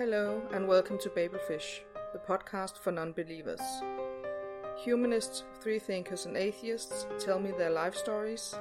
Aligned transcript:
Hello, 0.00 0.40
and 0.54 0.66
welcome 0.66 0.96
to 1.00 1.10
Babelfish, 1.10 1.80
the 2.14 2.18
podcast 2.18 2.78
for 2.78 2.90
non 2.90 3.12
believers. 3.12 3.60
Humanists, 4.82 5.42
free 5.60 5.78
thinkers, 5.78 6.24
and 6.24 6.38
atheists 6.38 7.06
tell 7.18 7.38
me 7.38 7.50
their 7.50 7.68
life 7.68 7.94
stories. 7.94 8.54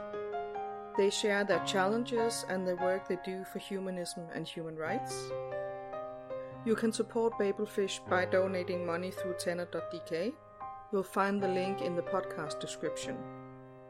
They 0.97 1.09
share 1.09 1.45
their 1.45 1.63
challenges 1.63 2.45
and 2.49 2.67
the 2.67 2.75
work 2.75 3.07
they 3.07 3.17
do 3.23 3.45
for 3.45 3.59
humanism 3.59 4.23
and 4.35 4.45
human 4.45 4.75
rights. 4.75 5.31
You 6.65 6.75
can 6.75 6.91
support 6.91 7.39
Babelfish 7.39 8.01
by 8.09 8.25
donating 8.25 8.85
money 8.85 9.09
through 9.09 9.35
tenor.dk. 9.35 10.33
You'll 10.91 11.03
find 11.03 11.41
the 11.41 11.47
link 11.47 11.81
in 11.81 11.95
the 11.95 12.01
podcast 12.01 12.59
description. 12.59 13.15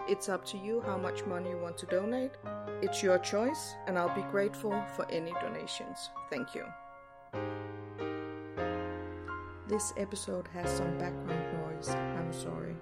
It's 0.08 0.30
up 0.30 0.46
to 0.50 0.58
you 0.60 0.82
how 0.82 1.00
much 1.00 1.26
money 1.26 1.50
you 1.50 1.58
want 1.58 1.80
to 1.80 1.88
donate. 1.88 2.34
It's 2.84 3.02
your 3.02 3.18
choice, 3.18 3.74
and 3.88 3.98
I'll 3.98 4.16
be 4.16 4.30
grateful 4.30 4.84
for 4.96 5.10
any 5.10 5.32
donations. 5.42 6.12
Thank 6.30 6.54
you. 6.54 6.66
This 9.68 9.94
episode 9.98 10.48
has 10.54 10.70
some 10.70 10.98
background 10.98 11.46
noise. 11.58 11.90
I'm 11.90 12.34
sorry. 12.34 12.76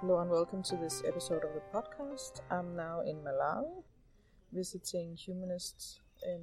Hello 0.00 0.18
and 0.18 0.30
welcome 0.30 0.62
to 0.64 0.76
this 0.76 1.02
episode 1.06 1.44
of 1.44 1.50
the 1.54 1.62
podcast. 1.72 2.40
I'm 2.50 2.74
now 2.76 3.00
in 3.02 3.16
Malawi, 3.18 3.82
visiting 4.52 5.16
humanists 5.16 6.00
in 6.26 6.40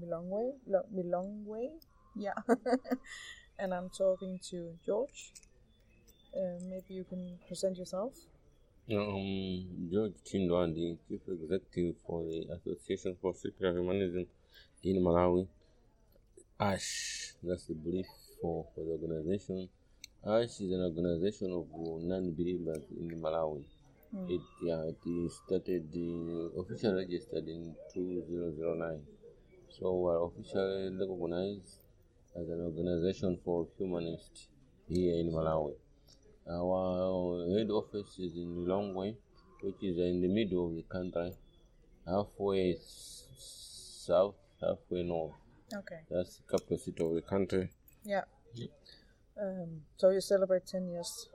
Lilongwe. 0.00 0.52
Lo- 0.66 0.86
Lilongwe, 0.94 1.70
yeah. 2.16 2.38
and 3.58 3.74
I'm 3.74 3.90
talking 3.90 4.38
to 4.50 4.74
George. 4.86 5.32
Uh, 6.36 6.58
maybe 6.68 6.94
you 6.94 7.04
can 7.04 7.38
present 7.48 7.76
yourself. 7.78 8.14
Um, 8.92 9.88
George 9.90 10.12
Chindwandi, 10.22 10.98
Chief 11.08 11.20
Executive 11.26 11.94
for 12.06 12.24
the 12.24 12.46
Association 12.52 13.16
for 13.22 13.32
Secular 13.32 13.72
Humanism 13.72 14.26
in 14.82 14.96
Malawi. 15.02 15.46
ASH, 16.60 17.32
that's 17.42 17.64
the 17.68 17.74
brief 17.74 18.04
for, 18.42 18.66
for 18.74 18.84
the 18.84 18.90
organization. 18.90 19.70
ASH 20.26 20.60
is 20.60 20.72
an 20.72 20.82
organization 20.82 21.52
of 21.52 21.66
non-believers 22.02 22.84
in 23.00 23.18
Malawi. 23.18 23.64
It, 24.28 24.42
yeah, 24.62 24.82
it 24.84 25.32
started, 25.46 25.88
uh, 25.96 26.60
officially 26.60 27.04
registered 27.04 27.48
in 27.48 27.74
2009. 27.94 29.00
So 29.70 29.94
we're 29.94 30.22
officially 30.22 30.94
recognized 31.00 31.78
as 32.36 32.46
an 32.46 32.60
organization 32.60 33.38
for 33.42 33.68
humanists 33.78 34.48
here 34.86 35.14
in 35.14 35.32
Malawi. 35.32 35.76
Our 36.50 37.46
head 37.56 37.70
office 37.70 38.18
is 38.18 38.36
in 38.36 38.56
Lilongwe, 38.56 39.14
which 39.62 39.82
is 39.82 39.98
in 39.98 40.20
the 40.20 40.28
middle 40.28 40.68
of 40.68 40.74
the 40.74 40.82
country, 40.82 41.32
halfway 42.06 42.76
south, 42.78 44.34
halfway 44.60 45.02
north. 45.04 45.34
Okay. 45.72 46.00
That's 46.10 46.38
the 46.38 46.42
capital 46.50 46.78
city 46.78 47.04
of 47.04 47.14
the 47.14 47.22
country. 47.22 47.70
Yeah. 48.04 48.22
Um, 49.40 49.82
so 49.96 50.10
you 50.10 50.20
celebrate 50.20 50.66
10 50.66 50.88
years 50.88 51.28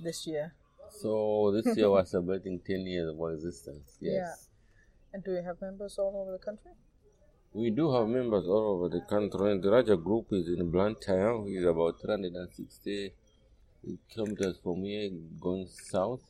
this 0.00 0.26
year. 0.26 0.54
So 0.90 1.52
this 1.52 1.76
year 1.76 1.90
we're 1.90 2.04
celebrating 2.16 2.60
10 2.66 2.80
years 2.80 3.08
of 3.10 3.20
our 3.20 3.32
existence. 3.32 3.96
Yes. 4.00 4.12
Yeah. 4.12 4.34
And 5.14 5.24
do 5.24 5.32
you 5.32 5.42
have 5.42 5.60
members 5.60 5.98
all 5.98 6.20
over 6.20 6.32
the 6.32 6.44
country? 6.44 6.72
We 7.52 7.70
do 7.70 7.92
have 7.94 8.08
members 8.08 8.46
all 8.46 8.76
over 8.76 8.88
the 8.88 9.00
country. 9.00 9.58
The 9.58 9.70
larger 9.70 9.96
group 9.96 10.26
is 10.32 10.48
in 10.48 10.70
Blantyre, 10.70 11.38
which 11.40 11.54
is 11.54 11.64
about 11.64 12.00
360 12.02 13.14
kilometers 14.12 14.56
from 14.62 14.84
here 14.84 15.10
going 15.40 15.66
south. 15.66 16.20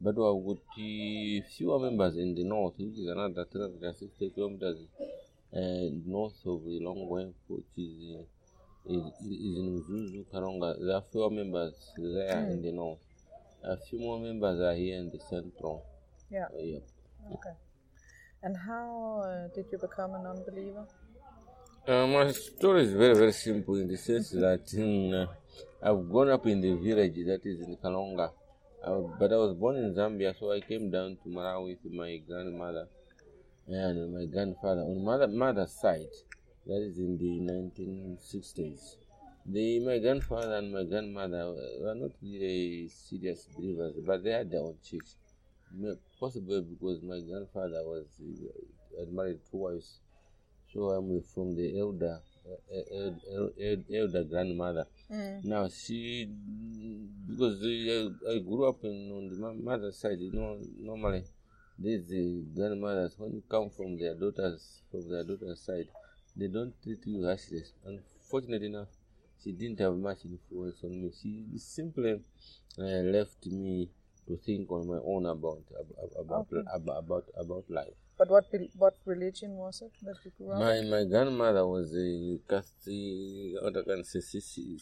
But 0.00 0.16
we 0.16 0.24
have 0.24 0.44
got 0.44 0.58
uh, 0.58 1.48
fewer 1.56 1.78
members 1.78 2.16
in 2.16 2.34
the 2.34 2.44
north, 2.44 2.74
which 2.78 2.98
is 2.98 3.06
another 3.06 3.46
360 3.50 4.30
kilometers 4.30 4.78
uh, 5.54 5.88
north 6.06 6.34
of 6.46 6.64
the 6.64 6.80
Lilongwe, 6.80 7.32
which 7.48 7.64
is, 7.76 8.16
uh, 8.16 8.92
is, 8.92 9.04
is 9.24 9.58
in 9.58 9.82
Mzuzu, 9.82 10.24
Karonga. 10.32 10.76
There 10.84 10.96
are 10.96 11.04
fewer 11.10 11.30
members 11.30 11.74
there 11.96 12.48
in 12.50 12.62
the 12.62 12.72
north. 12.72 12.98
A 13.62 13.76
few 13.78 13.98
more 13.98 14.18
members 14.18 14.60
are 14.60 14.74
here 14.74 14.98
in 14.98 15.10
the 15.10 15.20
central. 15.30 15.86
Yeah. 16.30 16.46
Uh, 16.46 16.58
yeah. 16.58 16.78
Okay. 17.32 17.56
And 18.42 18.56
how 18.56 19.22
uh, 19.24 19.54
did 19.54 19.66
you 19.72 19.78
become 19.78 20.14
a 20.14 20.22
non 20.22 20.44
believer? 20.44 20.86
Uh, 21.86 22.06
my 22.06 22.30
story 22.32 22.84
is 22.84 22.92
very, 22.92 23.14
very 23.14 23.32
simple 23.32 23.76
in 23.76 23.88
the 23.88 23.96
sense 23.96 24.30
that 24.30 24.66
mm, 24.74 25.22
uh, 25.22 25.26
I've 25.82 26.08
grown 26.10 26.30
up 26.30 26.46
in 26.46 26.60
the 26.60 26.74
village 26.74 27.14
that 27.26 27.44
is 27.44 27.60
in 27.60 27.76
Kalonga. 27.76 28.30
Uh, 28.82 29.00
but 29.18 29.32
I 29.32 29.36
was 29.36 29.54
born 29.54 29.76
in 29.76 29.94
Zambia, 29.94 30.38
so 30.38 30.52
I 30.52 30.60
came 30.60 30.90
down 30.90 31.16
to 31.22 31.28
Malawi 31.28 31.78
with 31.82 31.92
my 31.92 32.16
grandmother 32.18 32.88
and 33.66 34.14
my 34.14 34.26
grandfather. 34.26 34.82
On 34.82 35.04
mother 35.04 35.26
mother's 35.26 35.72
side, 35.72 36.08
that 36.66 36.82
is 36.82 36.98
in 36.98 37.16
the 37.18 37.52
1960s. 37.52 38.96
The, 39.46 39.80
my 39.80 39.98
grandfather 39.98 40.56
and 40.56 40.72
my 40.72 40.84
grandmother 40.84 41.54
were 41.80 41.94
not 41.94 42.12
really 42.22 42.88
serious 42.88 43.46
believers, 43.56 43.94
but 44.06 44.22
they 44.24 44.30
had 44.32 44.50
their 44.50 44.60
own 44.60 44.76
church. 44.82 45.16
Possibly 46.20 46.60
because 46.62 47.02
my 47.02 47.20
grandfather 47.20 47.82
was 47.84 48.06
uh, 48.98 49.04
married 49.10 49.40
two 49.50 49.58
wives 49.58 50.00
so 50.74 50.90
I'm 50.90 51.22
from 51.22 51.54
the 51.54 51.78
elder, 51.78 52.18
el- 52.18 52.18
el- 52.18 52.18
el- 52.18 52.33
elder 53.94 54.24
grandmother. 54.24 54.86
Now 55.42 55.68
she, 55.68 56.28
because 57.28 57.62
I 57.62 58.38
grew 58.38 58.66
up 58.68 58.82
in 58.84 59.10
on 59.12 59.28
the 59.30 59.36
mo- 59.36 59.54
mother's 59.54 59.98
side, 59.98 60.18
you 60.20 60.32
know, 60.32 60.58
normally 60.80 61.24
these 61.78 62.08
grandmothers 62.54 63.14
when 63.18 63.32
you 63.32 63.42
come 63.48 63.70
from 63.70 63.98
their 63.98 64.14
daughters 64.14 64.82
from 64.90 65.08
their 65.10 65.24
daughter's 65.24 65.60
side, 65.60 65.88
they 66.36 66.48
don't 66.48 66.74
treat 66.82 67.04
you 67.06 67.24
harshly. 67.24 67.62
Unfortunately 67.84 68.66
enough, 68.68 68.88
she 69.42 69.52
didn't 69.52 69.80
have 69.80 69.96
much 69.96 70.18
influence 70.24 70.82
on 70.84 70.90
me. 71.02 71.10
She 71.20 71.44
simply 71.58 72.20
uh, 72.78 72.82
left 72.82 73.44
me 73.46 73.88
to 74.26 74.36
think 74.38 74.70
on 74.70 74.86
my 74.88 74.98
own 75.04 75.26
about 75.26 75.62
ab- 75.78 76.12
about 76.18 76.46
Okay. 76.52 76.62
about 76.74 76.98
about, 77.04 77.24
about 77.36 77.64
life. 77.70 77.94
But 78.16 78.30
what 78.30 78.46
what 78.78 78.96
religion 79.04 79.56
was 79.56 79.82
it 79.82 79.92
that 80.02 80.16
you 80.24 80.30
grew 80.38 80.52
up? 80.52 80.60
My 80.60 80.80
my 80.82 81.04
grandmother 81.04 81.66
was 81.66 81.92
a 81.94 82.38
Catholic, 82.48 83.62
what 83.62 83.76
I 83.76 83.82
can 83.82 84.04
say, 84.04 84.20
she- 84.20 84.78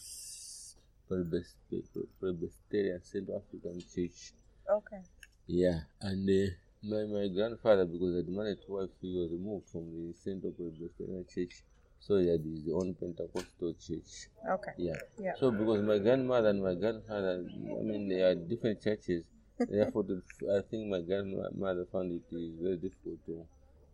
Presbyterian 1.07 2.07
Presbyterian 2.19 3.01
Central 3.03 3.37
African 3.41 3.79
Church. 3.93 4.33
Okay. 4.69 5.01
Yeah, 5.47 5.79
and 6.01 6.29
uh, 6.29 6.51
my 6.83 7.03
my 7.05 7.27
grandfather, 7.27 7.85
because 7.85 8.15
I'd 8.19 8.29
married 8.29 8.59
twice, 8.65 8.89
he 9.01 9.17
was 9.17 9.31
removed 9.31 9.67
from 9.69 9.85
the 9.91 10.13
Central 10.13 10.53
Presbyterian 10.53 11.25
Church, 11.27 11.63
so 11.99 12.17
he 12.17 12.27
had 12.29 12.41
his 12.41 12.67
own 12.73 12.93
Pentecostal 12.93 13.73
church. 13.73 14.29
Okay. 14.49 14.71
Yeah. 14.77 14.95
Yeah. 15.19 15.33
So 15.39 15.51
because 15.51 15.81
my 15.81 15.97
grandmother 15.99 16.49
and 16.49 16.63
my 16.63 16.75
grandfather, 16.75 17.43
I 17.49 17.81
mean, 17.83 18.07
they 18.07 18.21
are 18.21 18.35
different 18.35 18.81
churches. 18.81 19.23
Therefore, 19.59 20.03
the, 20.03 20.21
I 20.57 20.61
think 20.69 20.89
my 20.89 21.01
grandmother 21.01 21.85
found 21.91 22.11
it 22.11 22.35
is 22.35 22.59
very 22.61 22.77
difficult 22.77 23.25
to 23.25 23.45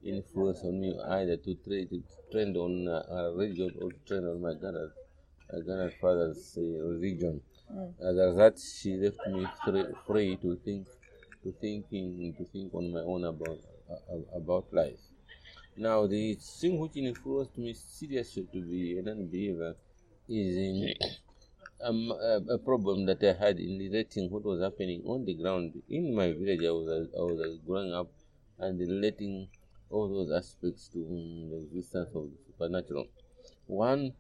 influence 0.04 0.62
on 0.64 0.80
me 0.80 0.98
either 1.00 1.38
to 1.38 1.56
trade 1.56 1.90
to 1.90 2.04
trend 2.32 2.56
on 2.58 2.88
uh, 2.88 3.04
a 3.10 3.34
religion 3.34 3.74
or 3.80 3.92
to 3.92 4.00
trend 4.08 4.28
on 4.28 4.42
my 4.42 4.54
grand 4.54 4.92
my 5.52 5.60
grandfather's 5.62 6.58
uh, 6.58 6.62
religion. 6.62 7.42
As 8.00 8.16
a 8.18 8.28
result, 8.32 8.60
she 8.60 8.96
left 8.98 9.26
me 9.28 9.46
free, 9.64 9.86
free 10.08 10.38
to 10.38 10.56
think, 10.58 10.88
to 11.44 11.52
thinking, 11.54 12.34
to 12.38 12.46
think 12.46 12.74
on 12.74 12.92
my 12.92 13.02
own 13.02 13.24
about 13.26 13.60
uh, 13.90 14.18
about 14.38 14.72
life. 14.74 15.02
Now, 15.76 16.08
the 16.08 16.36
thing 16.36 16.78
which 16.80 16.96
influenced 16.98 17.58
me 17.58 17.74
seriously 17.74 18.48
to 18.54 18.62
be 18.62 18.98
a 19.00 19.02
non-believer 19.02 19.76
is 20.28 20.56
in 20.58 20.94
um, 21.82 22.12
a, 22.12 22.42
a 22.54 22.58
problem 22.58 23.06
that 23.06 23.24
I 23.24 23.34
had 23.34 23.60
in 23.60 23.78
relating 23.78 24.30
what 24.30 24.44
was 24.44 24.62
happening 24.62 25.02
on 25.06 25.26
the 25.26 25.34
ground 25.34 25.82
in 25.90 26.14
my 26.16 26.32
village. 26.34 26.62
I 26.66 26.72
was, 26.72 26.88
uh, 26.88 27.18
I 27.18 27.22
was 27.22 27.40
uh, 27.40 27.56
growing 27.66 27.94
up 27.94 28.10
and 28.60 28.80
relating 28.80 29.48
all 29.90 30.08
those 30.08 30.32
aspects 30.32 30.88
to 30.90 31.00
um, 31.00 31.50
the 31.50 31.58
existence 31.58 32.10
of 32.16 32.24
the 32.32 32.38
supernatural. 32.48 33.08
One 33.68 34.14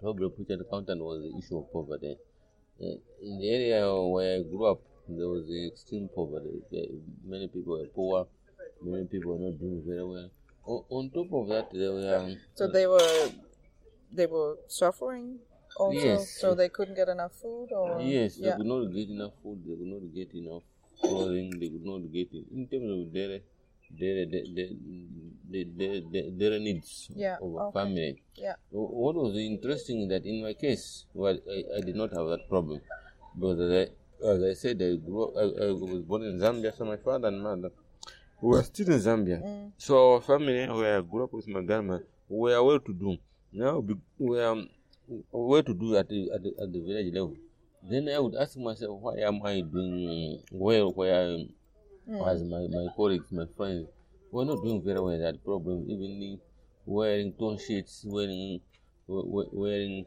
problem 0.00 0.32
which 0.36 0.50
I 0.50 0.54
encountered 0.54 0.98
was 0.98 1.22
the 1.22 1.38
issue 1.38 1.58
of 1.58 1.72
poverty. 1.72 2.16
Uh, 2.80 2.96
in 3.22 3.38
the 3.38 3.48
area 3.50 3.94
where 4.04 4.38
I 4.38 4.42
grew 4.42 4.64
up, 4.64 4.80
there 5.08 5.28
was 5.28 5.50
extreme 5.50 6.08
poverty. 6.14 6.62
Many 7.24 7.48
people 7.48 7.78
were 7.78 7.86
poor, 7.86 8.26
many 8.82 9.04
people 9.06 9.36
were 9.36 9.50
not 9.50 9.58
doing 9.58 9.82
very 9.86 10.04
well. 10.04 10.30
O- 10.66 10.86
on 10.90 11.10
top 11.10 11.32
of 11.32 11.48
that, 11.48 11.70
there 11.72 11.92
were 11.92 12.36
So 12.54 12.68
they 12.68 12.86
were 12.86 13.30
they 14.12 14.26
were 14.26 14.56
suffering 14.68 15.38
also, 15.76 15.98
Yes. 15.98 16.30
so 16.40 16.54
they 16.54 16.68
couldn't 16.68 16.94
get 16.94 17.08
enough 17.08 17.32
food, 17.34 17.72
or 17.72 18.00
Yes, 18.00 18.36
they 18.36 18.46
yeah, 18.48 18.56
could 18.56 18.66
not 18.66 18.92
get 18.92 19.08
enough 19.08 19.32
food, 19.42 19.62
they 19.66 19.76
could 19.76 19.86
not 19.86 20.14
get 20.14 20.34
enough 20.34 20.62
clothing, 21.02 21.58
they 21.58 21.68
could 21.68 21.84
not 21.84 22.12
get 22.12 22.28
it. 22.32 22.44
In 22.52 22.66
terms 22.68 22.90
of 22.90 23.12
their, 23.12 23.40
daily, 23.98 24.26
daily, 24.26 24.76
daily, 25.50 26.00
daily, 26.12 26.30
daily 26.38 26.58
needs 26.60 27.10
Yeah, 27.14 27.36
of 27.42 27.54
a 27.54 27.58
okay. 27.64 27.78
family. 27.78 28.22
yeah, 28.36 28.54
What 28.70 29.14
was 29.16 29.36
interesting 29.36 30.08
that 30.08 30.24
in 30.24 30.42
my 30.42 30.54
case, 30.54 31.06
well, 31.14 31.38
I, 31.48 31.78
I 31.78 31.80
did 31.80 31.96
not 31.96 32.10
have 32.12 32.26
that 32.28 32.48
problem. 32.48 32.80
Because 33.34 33.60
as 33.60 33.88
I, 33.88 34.26
as 34.28 34.42
I 34.42 34.54
said, 34.54 34.76
I, 34.82 34.96
grew 34.96 35.24
up, 35.24 35.36
I, 35.36 35.64
I 35.64 35.72
was 35.72 36.02
born 36.02 36.22
in 36.22 36.38
Zambia, 36.38 36.76
so 36.76 36.84
my 36.84 36.96
father 36.96 37.28
and 37.28 37.42
mother 37.42 37.70
were 38.40 38.62
still 38.62 38.90
in 38.90 38.98
Zambia. 39.00 39.42
Mm. 39.42 39.72
So 39.78 40.14
our 40.14 40.20
family, 40.20 40.66
where 40.68 40.98
I 40.98 41.00
grew 41.00 41.24
up 41.24 41.32
with 41.32 41.48
my 41.48 41.62
grandma, 41.62 41.98
were 42.28 42.62
well 42.62 42.78
to 42.80 42.92
do. 42.92 43.16
Now 43.52 43.82
we 44.18 44.40
are 44.40 44.56
well 45.32 45.62
to 45.62 45.74
do 45.74 45.96
at 45.96 46.08
the, 46.08 46.30
at 46.34 46.42
the, 46.42 46.52
at 46.62 46.72
the 46.72 46.80
village 46.80 47.12
level. 47.12 47.36
Then 47.82 48.08
I 48.08 48.18
would 48.18 48.34
ask 48.34 48.56
myself, 48.56 49.00
why 49.00 49.16
am 49.18 49.40
I 49.44 49.60
doing 49.60 50.42
well 50.52 50.92
where 50.92 51.38
mm. 52.08 52.28
as 52.28 52.42
my, 52.42 52.66
my 52.70 52.86
colleagues, 52.94 53.32
my 53.32 53.46
friends, 53.56 53.88
were 54.30 54.44
not 54.44 54.62
doing 54.62 54.82
very 54.82 55.00
well 55.00 55.18
that 55.18 55.44
problem, 55.44 55.86
even 55.88 56.38
wearing 56.86 57.32
torn 57.32 57.58
sheets, 57.58 58.04
wearing 58.06 58.60
wearing 59.08 60.06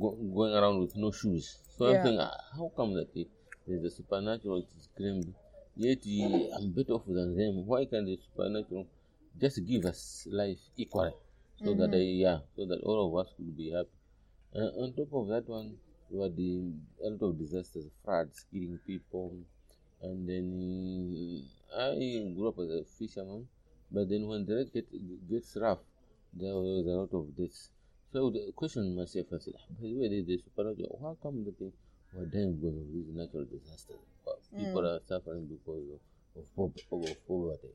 going 0.00 0.54
around 0.54 0.80
with 0.80 0.96
no 0.96 1.10
shoes. 1.10 1.58
So 1.76 1.88
yeah. 1.88 1.98
I'm 1.98 2.02
thinking, 2.02 2.20
ah, 2.20 2.36
how 2.56 2.72
come 2.76 2.94
that 2.94 3.08
there's 3.66 3.84
a 3.84 3.90
supernatural 3.90 4.58
it 4.58 4.68
is 4.76 4.88
claimed, 4.96 5.34
yet 5.76 5.98
I'm 6.56 6.70
better 6.72 6.92
off 6.92 7.06
than 7.06 7.36
them? 7.36 7.66
Why 7.66 7.84
can't 7.86 8.06
the 8.06 8.18
supernatural 8.22 8.86
just 9.40 9.64
give 9.66 9.84
us 9.84 10.26
life 10.30 10.60
equally? 10.76 11.12
So 11.58 11.66
mm-hmm. 11.66 11.80
that 11.80 11.94
I, 11.94 12.00
yeah, 12.00 12.38
so 12.56 12.66
that 12.66 12.80
all 12.82 13.08
of 13.08 13.26
us 13.26 13.32
could 13.36 13.56
be 13.56 13.70
happy. 13.70 13.88
And 14.54 14.70
on 14.78 14.92
top 14.92 15.12
of 15.12 15.28
that 15.28 15.48
one, 15.48 15.74
there 16.10 16.20
were 16.20 16.28
the 16.28 16.72
a 17.04 17.10
lot 17.10 17.22
of 17.30 17.38
disasters, 17.38 17.86
floods, 18.04 18.44
killing 18.52 18.78
people, 18.86 19.34
and 20.00 20.28
then 20.28 21.42
I 21.76 22.32
grew 22.36 22.48
up 22.48 22.58
as 22.60 22.70
a 22.70 22.84
fisherman. 22.84 23.48
But 23.90 24.08
then 24.08 24.26
when 24.26 24.46
the 24.46 24.64
get, 24.72 24.86
gets 25.28 25.56
rough, 25.60 25.80
there 26.32 26.54
was 26.54 26.86
a 26.86 26.90
lot 26.90 27.12
of 27.12 27.36
deaths. 27.36 27.70
So 28.12 28.20
I 28.20 28.22
would 28.22 28.56
question 28.56 28.94
myself 28.94 29.26
and 29.32 29.42
say, 29.42 29.52
ah, 29.56 29.66
by 29.80 29.88
the 29.88 29.94
way, 29.94 30.08
there's 30.08 30.26
the 30.26 30.38
supernatural. 30.38 30.98
How 31.02 31.16
come 31.20 31.44
that 31.44 31.58
they 31.58 31.70
were 32.14 32.26
dying 32.26 32.54
because 32.54 32.76
of 32.76 32.92
these 32.92 33.10
natural 33.10 33.44
disasters? 33.44 33.96
People 34.56 34.82
mm. 34.82 34.96
are 34.96 35.00
suffering 35.04 35.46
because 35.46 35.98
of, 36.36 36.44
of, 36.56 36.70
of 36.92 37.26
poverty. 37.26 37.74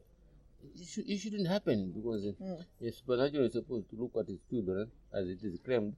It, 0.80 0.88
should, 0.88 1.10
it 1.10 1.18
shouldn't 1.18 1.48
happen 1.48 1.92
because 1.92 2.24
mm. 2.24 2.64
the 2.80 2.92
supernatural 2.92 3.46
is 3.46 3.54
supposed 3.54 3.90
to 3.90 3.98
look 3.98 4.12
at 4.16 4.30
its 4.30 4.44
children 4.50 4.90
as 5.14 5.28
it 5.28 5.44
is 5.44 5.60
claimed 5.66 5.94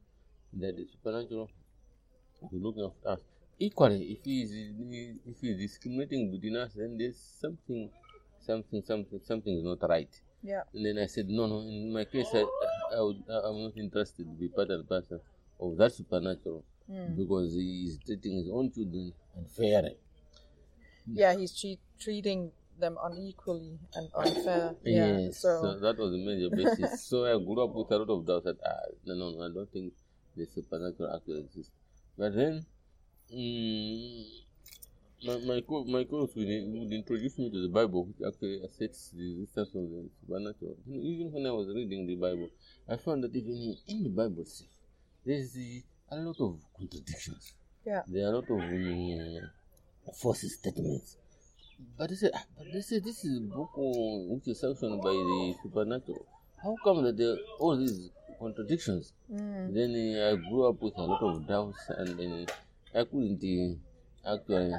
that 0.53 0.75
the 0.75 0.85
supernatural 0.85 1.49
will 2.51 2.73
look 2.73 2.93
after 2.95 3.09
us. 3.09 3.19
Equally, 3.59 4.17
if 4.17 4.25
he 4.25 4.41
is 4.41 4.51
if 5.25 5.39
he 5.39 5.49
is 5.51 5.57
discriminating 5.57 6.31
between 6.31 6.57
us, 6.57 6.73
then 6.73 6.97
there's 6.97 7.17
something, 7.17 7.89
something, 8.39 8.81
something, 8.81 9.19
something 9.23 9.57
is 9.57 9.63
not 9.63 9.87
right. 9.87 10.09
Yeah. 10.43 10.63
And 10.73 10.85
then 10.85 10.97
I 10.97 11.05
said, 11.05 11.29
no, 11.29 11.45
no. 11.45 11.59
In 11.59 11.93
my 11.93 12.05
case, 12.05 12.27
I, 12.33 12.43
I 12.95 13.01
would, 13.01 13.21
I'm 13.29 13.63
not 13.63 13.77
interested 13.77 14.25
to 14.25 14.33
be 14.33 14.47
part 14.47 14.69
and 14.69 14.87
parcel 14.87 15.21
of 15.59 15.77
that 15.77 15.93
supernatural 15.93 16.63
mm. 16.89 17.15
because 17.15 17.53
he 17.53 17.85
is 17.87 17.99
treating 18.03 18.37
his 18.37 18.49
own 18.51 18.71
children 18.71 19.13
unfairly. 19.37 19.97
Yeah, 21.05 21.37
he's 21.37 21.59
tre- 21.59 21.79
treating 21.99 22.51
them 22.79 22.97
unequally 23.03 23.79
and 23.93 24.09
unfair. 24.15 24.75
Yeah, 24.83 25.17
yes, 25.17 25.41
so. 25.41 25.61
so. 25.61 25.79
that 25.79 25.97
was 25.97 26.11
the 26.11 26.25
major 26.25 26.49
basis. 26.49 27.03
so 27.03 27.25
I 27.25 27.37
grew 27.37 27.63
up 27.63 27.75
with 27.75 27.91
a 27.91 27.97
lot 27.97 28.09
of 28.09 28.25
doubts 28.25 28.45
that 28.45 28.57
ah, 28.65 28.89
no, 29.05 29.13
no, 29.15 29.31
no, 29.31 29.45
I 29.45 29.53
don't 29.53 29.71
think 29.71 29.93
the 30.35 30.45
supernatural 30.45 31.15
actually 31.15 31.41
exists. 31.41 31.71
But 32.17 32.35
then, 32.35 32.65
um, 33.33 34.25
my 35.23 35.37
my 35.45 35.61
co 35.61 35.83
my 35.85 36.03
coach 36.03 36.31
would, 36.35 36.47
would 36.47 36.91
introduce 36.91 37.37
me 37.37 37.49
to 37.49 37.61
the 37.61 37.69
Bible, 37.69 38.05
which 38.05 38.27
actually 38.27 38.61
accepts 38.63 39.11
the 39.11 39.43
existence 39.43 39.75
of 39.75 39.89
the 39.89 40.09
supernatural. 40.21 40.75
Even 40.87 41.31
when 41.31 41.45
I 41.45 41.51
was 41.51 41.67
reading 41.67 42.07
the 42.07 42.15
Bible, 42.15 42.49
I 42.89 42.97
found 42.97 43.23
that 43.23 43.35
even 43.35 43.75
in 43.87 44.03
the 44.03 44.09
Bible 44.09 44.41
itself, 44.41 44.69
there's 45.25 45.55
a 45.57 46.15
lot 46.15 46.39
of 46.39 46.59
contradictions. 46.77 47.53
Yeah. 47.85 48.01
There 48.07 48.25
are 48.25 48.33
a 48.33 48.35
lot 48.37 48.49
of 48.49 48.59
um, 48.59 49.49
false 50.21 50.41
statements. 50.41 51.17
But 51.97 52.09
they 52.09 52.15
say, 52.15 52.29
ah, 52.33 52.43
but 52.57 52.67
they 52.71 52.81
say 52.81 52.99
this 52.99 53.23
is 53.25 53.37
a 53.37 53.41
book 53.41 53.71
which 53.75 54.47
is 54.47 54.59
sanctioned 54.59 55.01
by 55.01 55.11
the 55.11 55.55
supernatural. 55.63 56.25
How 56.61 56.75
come 56.83 57.03
that 57.03 57.17
there 57.17 57.37
all 57.59 57.77
these 57.77 58.09
contradictions? 58.41 59.13
Mm. 59.31 59.73
Then 59.73 59.91
uh, 59.95 60.31
I 60.31 60.49
grew 60.49 60.67
up 60.67 60.81
with 60.81 60.97
a 60.97 61.03
lot 61.03 61.21
of 61.21 61.47
doubts, 61.47 61.83
and 61.89 62.17
then 62.19 62.47
I 62.93 63.03
couldn't 63.03 63.43
uh, 64.25 64.33
actually 64.33 64.73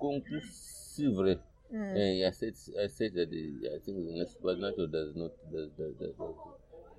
conclusively. 0.00 1.38
Mm. 1.72 2.24
Uh, 2.24 2.28
I 2.28 2.30
said 2.30 2.54
I 2.82 2.86
said 2.88 3.14
that 3.14 3.30
the, 3.30 3.42
I 3.74 3.78
think 3.84 3.96
the 4.06 4.26
supernatural 4.32 4.88
does 4.88 5.14
not 5.14 5.32
does, 5.52 5.70
does, 5.78 5.94
does, 6.00 6.14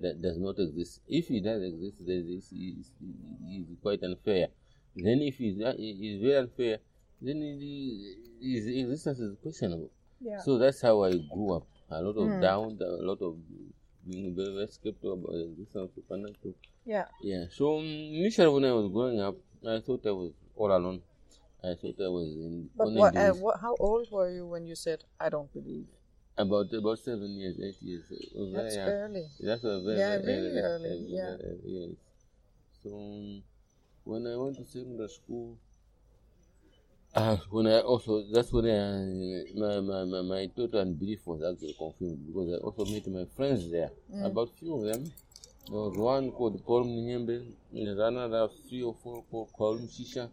that 0.00 0.22
does 0.22 0.38
not 0.38 0.58
exist. 0.58 1.00
If 1.08 1.30
it 1.30 1.42
does 1.44 1.62
exist, 1.62 2.06
then 2.06 2.26
this 2.28 2.52
is, 2.52 2.92
is 3.50 3.66
quite 3.82 4.02
unfair. 4.02 4.48
Then 4.94 5.20
if 5.22 5.40
it 5.40 5.56
is 5.78 6.22
very 6.22 6.36
unfair, 6.36 6.78
then 7.20 7.40
his 8.40 8.66
existence 8.66 9.18
is 9.18 9.36
questionable. 9.42 9.90
Yeah. 10.20 10.38
So 10.38 10.58
that's 10.58 10.80
how 10.80 11.02
I 11.04 11.12
grew 11.12 11.56
up. 11.56 11.66
A 11.90 12.02
lot 12.02 12.16
of 12.16 12.28
mm. 12.28 12.40
doubt, 12.40 12.80
a 12.80 13.02
lot 13.02 13.22
of 13.22 13.36
being 14.08 14.34
very, 14.34 14.54
very 14.54 14.66
skeptical 14.68 15.14
about 15.14 15.34
existence 15.34 15.90
of 15.90 15.90
supernatural. 15.94 16.54
Yeah. 16.84 17.06
Yeah. 17.22 17.44
So 17.50 17.78
initially, 17.80 18.48
when 18.48 18.64
I 18.64 18.72
was 18.72 18.90
growing 18.92 19.20
up, 19.20 19.36
I 19.66 19.80
thought 19.80 20.06
I 20.06 20.12
was 20.12 20.32
all 20.54 20.74
alone. 20.74 21.02
I 21.62 21.74
thought 21.74 21.96
I 22.00 22.08
was 22.08 22.28
in. 22.28 22.70
But 22.76 22.92
what, 22.92 23.16
uh, 23.16 23.32
what, 23.32 23.60
how 23.60 23.74
old 23.80 24.08
were 24.10 24.30
you 24.30 24.46
when 24.46 24.66
you 24.66 24.74
said, 24.74 25.04
"I 25.18 25.28
don't 25.28 25.52
believe"? 25.52 25.86
About 26.38 26.72
about 26.72 26.98
seven 26.98 27.30
years, 27.36 27.56
eight 27.58 27.82
years. 27.82 28.04
That's 28.54 28.76
very, 28.76 28.92
early. 28.92 29.26
That's 29.40 29.64
a 29.64 29.82
very 29.82 29.98
yeah, 29.98 30.18
very 30.18 30.58
early. 30.58 30.88
early. 30.88 31.06
yeah. 31.08 31.36
Yes. 31.64 31.96
So 32.82 32.90
when 34.04 34.26
I 34.26 34.36
went 34.36 34.56
to 34.58 34.64
secondary 34.64 35.08
school, 35.08 35.58
uh, 37.16 37.36
when 37.50 37.66
I 37.66 37.80
also 37.80 38.22
that's 38.32 38.52
when 38.52 38.66
I, 38.66 39.58
my, 39.58 39.80
my, 39.80 40.04
my, 40.04 40.22
my 40.22 40.46
total 40.54 40.80
unbelief 40.80 41.26
was 41.26 41.42
actually 41.42 41.74
confirmed 41.78 42.26
because 42.26 42.52
I 42.52 42.56
also 42.58 42.84
met 42.84 43.06
my 43.08 43.24
friends 43.36 43.70
there. 43.70 43.90
Mm. 44.14 44.26
About 44.26 44.50
few 44.58 44.74
of 44.74 44.82
them. 44.82 45.04
There 45.68 45.80
was 45.80 45.96
one 45.96 46.30
called 46.30 46.64
Paul 46.64 46.84
Mnyembe, 46.84 47.52
and 47.72 47.88
another 48.00 48.48
three 48.68 48.82
or 48.82 48.94
four 49.02 49.24
called 49.30 49.50
Paul 49.56 49.78
Shisha. 49.78 50.28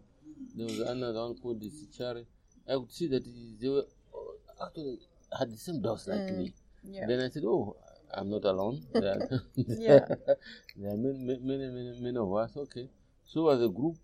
There 0.56 0.66
was 0.68 0.80
another 0.80 1.22
one 1.22 1.36
called 1.36 1.62
the 1.62 1.70
Sichari. 1.72 2.26
I 2.70 2.74
could 2.74 2.92
see 2.92 3.08
that 3.08 3.24
they 3.60 3.70
were 3.70 3.86
uh, 4.14 4.66
actually 4.66 5.00
had 5.38 5.52
the 5.52 5.58
same 5.58 5.82
doubts 5.82 6.08
like 6.08 6.20
mm. 6.20 6.38
me. 6.38 6.54
Yeah. 6.84 7.08
Then 7.08 7.22
I 7.22 7.30
said, 7.30 7.44
Oh, 7.46 7.76
I'm 8.14 8.30
not 8.30 8.44
alone. 8.46 8.84
There 8.94 9.10
are, 9.10 9.42
yeah. 9.56 10.06
there 10.78 10.92
are 10.92 10.98
many, 10.98 11.40
many, 11.42 11.68
many, 11.70 11.98
many 12.00 12.18
of 12.18 12.32
us. 12.36 12.56
Okay. 12.56 12.90
So 13.26 13.50
as 13.50 13.62
a 13.62 13.70
group, 13.70 13.96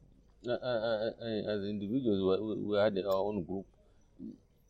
uh, 0.48 0.52
uh, 0.52 1.12
uh, 1.22 1.52
as 1.54 1.64
individuals, 1.66 2.40
we, 2.42 2.64
we 2.64 2.78
had 2.78 2.98
our 3.06 3.16
own 3.16 3.44
group. 3.44 3.66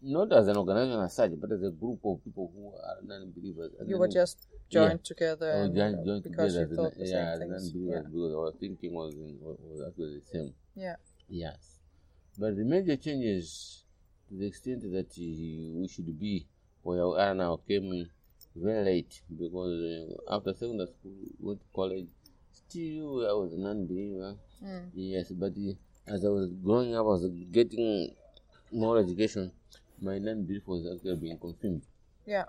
Not 0.02 0.32
as 0.32 0.48
an 0.48 0.56
organization 0.56 1.02
as 1.02 1.14
such, 1.14 1.32
but 1.40 1.52
as 1.52 1.62
a 1.62 1.72
group 1.72 2.00
of 2.06 2.24
people 2.24 2.52
who 2.56 2.68
are 2.70 2.98
non-believers. 3.04 3.74
You 3.86 3.98
were 3.98 4.08
just 4.08 4.48
joined 4.70 4.92
yeah. 4.92 4.98
together. 5.04 5.52
And, 5.52 5.76
joined, 5.76 6.06
joined 6.06 6.24
because 6.24 6.54
together 6.54 6.70
you 6.70 6.76
thought 6.76 6.94
as, 6.94 6.98
the 6.98 7.06
yeah, 7.08 7.38
same 7.38 7.50
things. 7.50 7.72
Yeah. 7.76 8.02
because 8.06 8.34
our 8.34 8.52
thinking 8.60 8.94
was, 8.94 9.14
in, 9.16 9.38
was 9.42 9.84
actually 9.86 10.20
the 10.20 10.26
same. 10.26 10.54
Yeah. 10.76 10.96
Yes. 11.28 11.80
But 12.38 12.56
the 12.56 12.64
major 12.64 12.96
changes 12.96 13.84
to 14.30 14.36
the 14.36 14.46
extent 14.48 14.82
that 14.84 15.12
uh, 15.12 15.80
we 15.80 15.88
should 15.92 16.18
be 16.18 16.48
where 16.84 17.06
we 17.06 17.18
are 17.18 17.36
now 17.36 17.60
came 17.68 17.92
in 17.92 18.10
very 18.56 18.86
late 18.86 19.22
because 19.38 19.82
uh, 19.82 20.36
after 20.36 20.54
secondary 20.54 20.88
school, 20.88 21.14
went 21.40 21.60
to 21.60 21.66
college, 21.76 22.08
still 22.52 23.28
I 23.28 23.34
was 23.34 23.54
a 23.54 23.58
non-believer. 23.58 24.36
Mm. 24.64 24.90
Yes, 24.94 25.32
but 25.32 25.54
uh, 25.54 25.74
as 26.08 26.26
I 26.26 26.30
was 26.30 26.50
growing 26.64 26.96
up, 26.96 27.06
I 27.06 27.10
was 27.10 27.26
getting 27.52 28.14
more 28.72 28.98
education. 29.00 29.52
My 30.02 30.18
non-belief 30.18 30.68
was 30.68 30.88
actually 30.94 31.18
being 31.18 31.38
confirmed. 31.38 31.84
Yeah. 32.26 32.46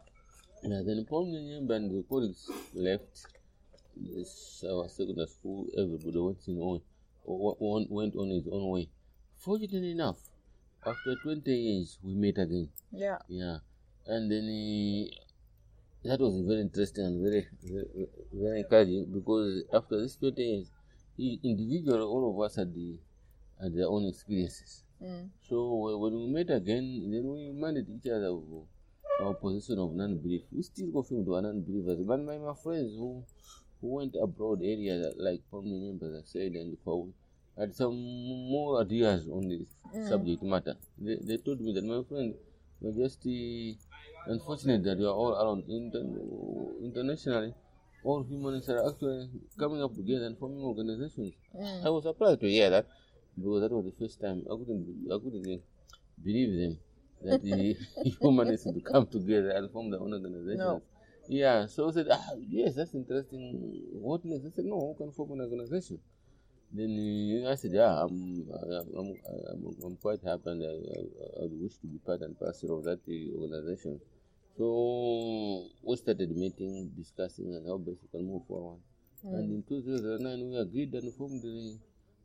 And 0.63 0.73
then 0.73 1.07
Nyemba 1.07 1.77
and 1.77 1.91
the 1.91 2.05
colleagues 2.09 2.51
left 2.75 3.27
this, 3.97 4.65
our 4.69 4.89
secondary 4.89 5.27
school. 5.27 5.67
Everybody 5.77 6.19
went 6.19 6.39
in 6.49 6.59
on, 6.59 6.81
went 7.91 8.15
on 8.17 8.31
his 8.31 8.47
own 8.51 8.69
way. 8.71 8.89
Fortunately 9.39 9.93
enough, 9.93 10.19
after 10.87 11.17
20 11.17 11.51
years, 11.51 11.99
we 12.03 12.15
met 12.15 12.39
again. 12.39 12.69
Yeah. 12.93 13.19
Yeah. 13.29 13.59
And 14.07 14.31
then 14.31 14.45
uh, 14.45 16.09
that 16.09 16.21
was 16.21 16.41
very 16.47 16.61
interesting 16.61 17.05
and 17.05 17.23
very, 17.23 17.47
very, 17.63 18.09
very 18.33 18.61
encouraging 18.61 19.07
because 19.13 19.65
after 19.73 20.01
this 20.01 20.17
20 20.17 20.43
years, 20.43 20.71
he, 21.21 21.29
individually, 21.51 22.01
all 22.13 22.25
of 22.31 22.37
us 22.45 22.57
had, 22.57 22.71
the, 22.75 22.89
had 23.61 23.75
their 23.77 23.89
own 23.95 24.05
experiences. 24.09 24.85
Mm. 25.03 25.29
So 25.49 25.57
when 26.03 26.13
we 26.21 26.27
met 26.39 26.51
again, 26.51 26.87
then 27.13 27.25
we 27.33 27.49
reminded 27.55 27.87
each 27.89 28.09
other 28.11 28.29
of 28.37 28.43
our 29.23 29.35
position 29.35 29.79
of 29.79 29.93
non-belief. 29.95 30.43
We 30.53 30.63
still 30.63 30.91
confirmed 30.93 31.27
we 31.27 31.37
are 31.37 31.43
non-believers. 31.43 31.99
But 32.07 32.21
my, 32.29 32.37
my 32.39 32.55
friends 32.65 32.93
who 32.97 33.25
who 33.81 33.89
went 33.97 34.15
abroad 34.23 34.61
areas 34.63 35.15
like 35.19 35.41
family 35.51 35.79
members 35.89 36.13
I 36.23 36.23
said 36.27 36.53
and 36.53 36.69
before 36.77 37.09
had 37.59 37.75
some 37.75 37.97
more 38.55 38.81
ideas 38.83 39.27
on 39.29 39.49
this 39.49 39.69
Mm. 39.95 40.09
subject 40.09 40.43
matter. 40.43 40.77
They, 40.99 41.17
they 41.17 41.37
told 41.39 41.61
me 41.61 41.73
that 41.75 41.85
my 41.85 42.03
friend 42.09 42.35
we're 42.81 42.93
just 43.05 43.27
uh, 43.27 44.31
unfortunate 44.33 44.85
that 44.85 44.99
we 44.99 45.05
are 45.05 45.19
all 45.23 45.33
around 45.35 45.65
inter- 45.69 46.07
internationally. 46.85 47.53
All 48.03 48.23
humans 48.23 48.69
are 48.69 48.89
actually 48.89 49.29
coming 49.59 49.83
up 49.83 49.95
together 49.95 50.27
and 50.27 50.39
forming 50.39 50.63
organizations. 50.63 51.33
Mm. 51.55 51.85
I 51.87 51.91
was 51.91 52.05
surprised 52.05 52.41
to 52.41 52.49
hear 52.49 52.71
that 52.71 52.87
because 53.37 53.61
that 53.63 53.73
was 53.73 53.85
the 53.85 53.95
first 53.99 54.21
time 54.21 54.43
I 54.51 54.57
couldn't 54.57 55.07
I 55.13 55.19
couldn't 55.23 55.63
believe 56.25 56.61
them 56.61 56.79
that 57.23 57.43
the 57.43 57.77
humanists 58.21 58.67
would 58.67 58.85
come 58.85 59.07
together 59.07 59.51
and 59.51 59.71
form 59.71 59.91
their 59.91 60.01
own 60.01 60.13
organizations. 60.13 60.59
No. 60.59 60.83
Yeah, 61.29 61.67
so 61.67 61.89
I 61.89 61.93
said, 61.93 62.07
ah, 62.11 62.31
yes, 62.41 62.75
that's 62.75 62.95
interesting. 62.95 63.55
What 63.93 64.25
next? 64.25 64.47
I 64.47 64.51
said, 64.51 64.65
no, 64.65 64.97
we 64.97 65.05
can 65.05 65.13
form 65.13 65.33
an 65.33 65.43
organization. 65.43 65.99
Then 66.73 67.45
uh, 67.45 67.51
I 67.51 67.55
said, 67.55 67.73
yeah, 67.73 68.03
I'm, 68.03 68.47
I'm, 68.97 69.15
I'm, 69.51 69.77
I'm 69.85 69.97
quite 69.97 70.21
happy 70.25 70.43
and 70.47 70.63
I, 70.63 70.67
I, 70.67 71.45
I 71.45 71.49
wish 71.51 71.77
to 71.79 71.87
be 71.87 71.99
part 71.99 72.23
and 72.23 72.39
parcel 72.39 72.79
of 72.79 72.85
that 72.85 73.01
uh, 73.07 73.41
organization. 73.41 74.01
So 74.61 75.65
we 75.83 75.97
started 75.97 76.37
meeting, 76.37 76.93
discussing 76.95 77.47
and 77.57 77.67
how 77.67 77.79
best 77.79 77.97
we 78.03 78.09
can 78.13 78.29
move 78.29 78.45
forward. 78.47 78.81
Mm. 79.25 79.33
And 79.33 79.51
in 79.57 79.63
2009, 79.67 80.51
we 80.51 80.57
agreed 80.59 80.93
and 80.93 81.15
formed 81.15 81.41
the 81.41 81.79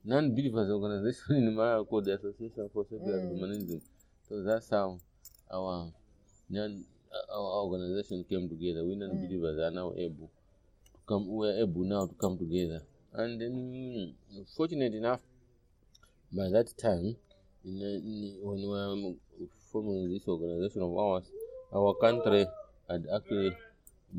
non-believers 0.03 0.69
organization 0.69 1.35
in 1.37 1.55
Malawi 1.55 1.87
called 1.87 2.03
the 2.03 2.15
Association 2.15 2.69
for 2.73 2.83
Secular 2.83 3.19
mm. 3.19 3.31
Humanism. 3.31 3.81
So 4.27 4.43
that's 4.43 4.69
how 4.69 4.99
our 5.49 5.93
non 6.49 6.83
our 7.31 7.63
organization 7.63 8.25
came 8.27 8.49
together. 8.49 8.83
We 8.83 8.97
non-believers 8.97 9.57
mm. 9.57 9.67
are 9.67 9.71
now 9.71 9.93
able 9.95 10.27
to 10.27 10.99
come. 11.07 11.33
We 11.37 11.47
are 11.47 11.63
able 11.63 11.85
now 11.85 12.05
to 12.05 12.15
come 12.15 12.37
together. 12.37 12.81
And 13.13 13.39
then, 13.39 14.13
fortunate 14.57 14.93
enough, 14.93 15.21
by 16.35 16.49
that 16.51 16.77
time, 16.77 17.15
in, 17.63 17.79
in, 17.79 18.39
when 18.43 18.59
we 18.59 18.67
were 18.67 19.47
forming 19.71 20.11
this 20.11 20.27
organization 20.27 20.81
of 20.81 20.97
ours, 20.97 21.31
our 21.73 21.93
country 21.95 22.45
had 22.89 23.05
actually 23.13 23.55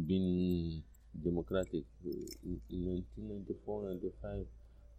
been 0.06 0.82
democratic. 1.22 1.84
In, 2.04 2.60
in 2.70 3.02
1994 3.16 3.82
95 3.82 4.46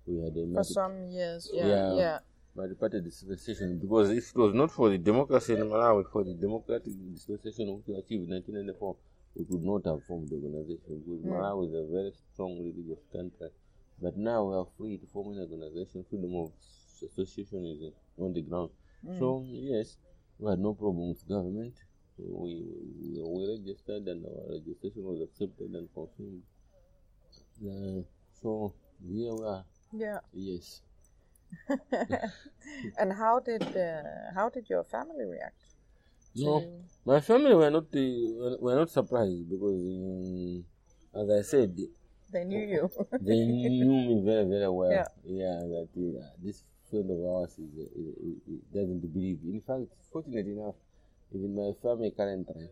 we 0.07 0.23
had 0.23 0.35
a 0.37 0.53
for 0.55 0.63
some 0.63 1.05
years 1.07 1.49
yeah 1.53 1.67
yeah, 1.67 1.95
yeah. 1.95 2.19
but 2.55 2.69
the 2.69 2.75
party 2.75 3.01
dispensation 3.01 3.77
because 3.77 4.09
if 4.09 4.29
it 4.29 4.35
was 4.35 4.53
not 4.53 4.71
for 4.71 4.89
the 4.89 4.97
democracy 4.97 5.53
in 5.53 5.59
Malawi 5.59 6.09
for 6.11 6.23
the 6.23 6.33
democratic 6.33 6.93
dispensation 7.13 7.75
which 7.75 7.85
we 7.87 7.95
achieved 7.95 8.23
in 8.23 8.33
1994 8.33 8.95
we 9.35 9.45
could 9.45 9.63
not 9.63 9.85
have 9.85 10.03
formed 10.05 10.29
the 10.29 10.35
organization. 10.35 11.03
Because 11.05 11.21
mm. 11.21 11.29
Malawi 11.29 11.67
is 11.67 11.73
a 11.75 11.85
very 11.91 12.11
strong 12.33 12.57
religious 12.57 13.03
country. 13.13 13.49
But 14.01 14.17
now 14.17 14.43
we 14.45 14.55
are 14.55 14.65
free 14.77 14.97
to 14.97 15.05
form 15.13 15.33
an 15.33 15.41
organization. 15.41 16.05
Freedom 16.09 16.33
of 16.37 16.51
association 17.05 17.65
is 17.65 17.93
on 18.17 18.33
the 18.33 18.41
ground. 18.41 18.71
Mm. 19.05 19.19
so 19.19 19.45
yes 19.45 19.97
we 20.39 20.49
had 20.49 20.59
no 20.59 20.73
problem 20.73 21.09
with 21.09 21.27
government 21.27 21.75
we, 22.17 22.63
we, 23.01 23.21
we 23.21 23.57
registered 23.57 24.07
and 24.07 24.25
our 24.25 24.53
registration 24.53 25.03
was 25.03 25.21
accepted 25.21 25.71
and 25.71 25.88
confirmed. 25.93 26.43
Uh, 27.62 28.01
so 28.41 28.74
here 29.05 29.33
we 29.33 29.45
are. 29.45 29.65
Yeah. 29.93 30.19
Yes. 30.33 30.81
and 33.00 33.13
how 33.13 33.39
did 33.39 33.62
uh, 33.75 34.33
how 34.36 34.50
did 34.50 34.69
your 34.69 34.83
family 34.83 35.25
react? 35.25 35.55
No, 36.36 36.63
my 37.05 37.19
family 37.21 37.55
were 37.55 37.71
not 37.71 37.86
uh, 37.95 38.57
were 38.59 38.75
not 38.75 38.89
surprised 38.89 39.50
because, 39.50 39.79
um, 39.79 40.65
as 41.15 41.29
I 41.29 41.41
said, 41.41 41.77
they 42.31 42.43
knew 42.43 42.59
you. 42.59 42.89
they 43.21 43.45
knew 43.45 43.89
me 43.89 44.21
very 44.24 44.45
very 44.45 44.69
well. 44.69 44.91
Yeah, 44.91 45.07
yeah 45.25 45.59
that 45.59 45.89
uh, 45.97 46.27
this 46.43 46.63
friend 46.89 47.09
of 47.09 47.19
ours 47.25 47.57
is, 47.57 47.74
is, 47.77 48.38
is, 48.47 48.59
doesn't 48.74 49.01
believe. 49.13 49.39
In 49.45 49.62
fact, 49.62 49.88
fortunate 50.12 50.45
enough, 50.47 50.75
even 51.34 51.55
my 51.55 51.72
family 51.81 52.12
currently, 52.15 52.69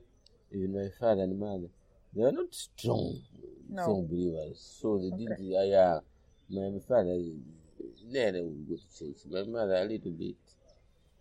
even 0.51 0.73
my 0.73 0.89
father 0.99 1.23
and 1.23 1.39
mother, 1.39 1.67
they 2.15 2.23
are 2.23 2.31
not 2.31 2.53
strong, 2.53 3.19
no. 3.69 3.81
strong 3.81 4.07
believers. 4.07 4.77
So 4.81 4.97
they 4.97 5.13
okay. 5.13 5.35
did, 5.35 5.55
uh, 5.55 5.63
yeah, 5.63 5.99
my 6.49 6.79
father, 6.87 7.19
never 8.07 8.43
would 8.43 8.69
go 8.69 8.75
to 8.75 8.97
church. 8.97 9.17
My 9.29 9.43
mother, 9.43 9.75
a 9.75 9.83
little 9.83 10.11
bit. 10.11 10.35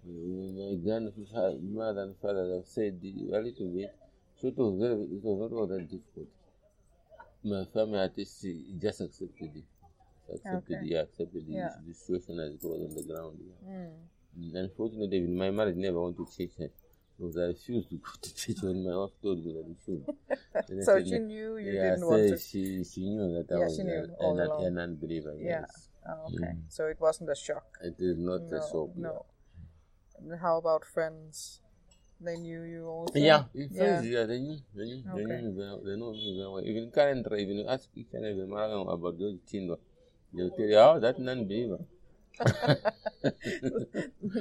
My 0.07 0.76
grandmother 0.85 2.03
and 2.03 2.17
father 2.21 2.55
have 2.57 2.67
said 2.67 3.00
a 3.03 3.38
little 3.41 3.69
bit. 3.69 3.95
So 4.41 4.49
it 4.49 4.57
was 4.59 4.79
very, 4.79 4.95
it 4.95 5.23
was 5.23 5.50
not 5.50 5.57
all 5.57 5.67
that 5.67 5.91
difficult. 5.91 6.29
My 7.43 7.64
family 7.73 7.99
at 7.99 8.17
least 8.17 8.47
just 8.81 9.00
accepted 9.00 9.50
it. 9.57 9.64
Accepted, 10.33 10.79
okay. 10.79 10.87
yeah, 10.87 11.00
accepted 11.00 11.45
yeah. 11.47 11.71
the, 11.87 11.95
situation 11.95 12.38
as 12.41 12.55
it 12.55 12.61
was 12.62 12.81
on 12.81 12.95
the 12.95 13.03
ground. 13.03 13.38
Yeah. 13.67 13.73
Mm. 14.38 14.55
Unfortunately, 14.64 15.21
my 15.21 15.50
mother 15.50 15.75
never 15.75 16.00
went 16.03 16.17
to 16.17 16.26
church. 16.26 16.71
Because 17.18 17.37
I 17.42 17.42
refused 17.42 17.90
to 17.90 17.97
go 17.97 18.11
to 18.21 18.35
church 18.35 18.62
when 18.62 18.85
my 18.85 18.97
wife 18.97 19.11
told 19.23 19.44
me 19.44 19.52
that 19.54 20.85
so 20.85 21.02
she 21.02 21.18
knew 21.18 21.56
you 21.56 21.73
yeah, 21.73 21.90
didn't 21.90 22.06
want 22.06 22.28
to. 22.28 22.38
She, 22.38 22.85
she 22.85 23.09
knew 23.09 23.35
that 23.35 23.54
I 23.54 23.59
was 23.59 23.78
an, 23.78 23.88
an, 24.21 24.40
an, 24.40 24.78
unbeliever. 24.78 25.35
Yeah. 25.38 25.61
Yes. 25.61 25.88
Oh, 26.09 26.26
okay. 26.26 26.52
Mm. 26.52 26.62
So 26.68 26.87
it 26.87 27.00
wasn't 27.00 27.30
a 27.30 27.35
shock. 27.35 27.66
It 27.83 27.97
is 27.99 28.18
not 28.18 28.42
no, 28.42 28.56
a 28.56 28.61
shock. 28.61 28.97
No. 28.97 29.25
Yeah. 30.26 30.37
How 30.37 30.59
about 30.59 30.85
friends? 30.85 31.61
They 32.21 32.37
knew 32.37 32.62
you 32.62 32.87
also. 32.87 33.18
Yeah, 33.18 33.44
friends. 33.52 34.06
Yeah, 34.06 34.25
they 34.25 34.38
knew. 34.38 34.59
They 34.75 34.85
knew. 34.85 35.02
Okay. 35.09 35.25
They 35.25 35.40
knew. 35.42 35.80
They 35.85 35.97
know 35.97 36.12
me 36.12 36.37
very 36.37 36.50
well. 36.50 36.64
Even 36.64 36.90
currently, 36.90 37.42
even 37.42 37.66
ask 37.68 37.88
each 37.94 38.12
and 38.12 38.25
every 38.25 38.47
man 38.47 38.71
about 38.71 39.18
George 39.18 39.38
Thindwa, 39.50 39.78
they'll 40.33 40.50
tell 40.50 40.66
you, 40.66 40.76
"Oh, 40.76 41.00
that 41.00 41.18
non-believer." 41.18 41.78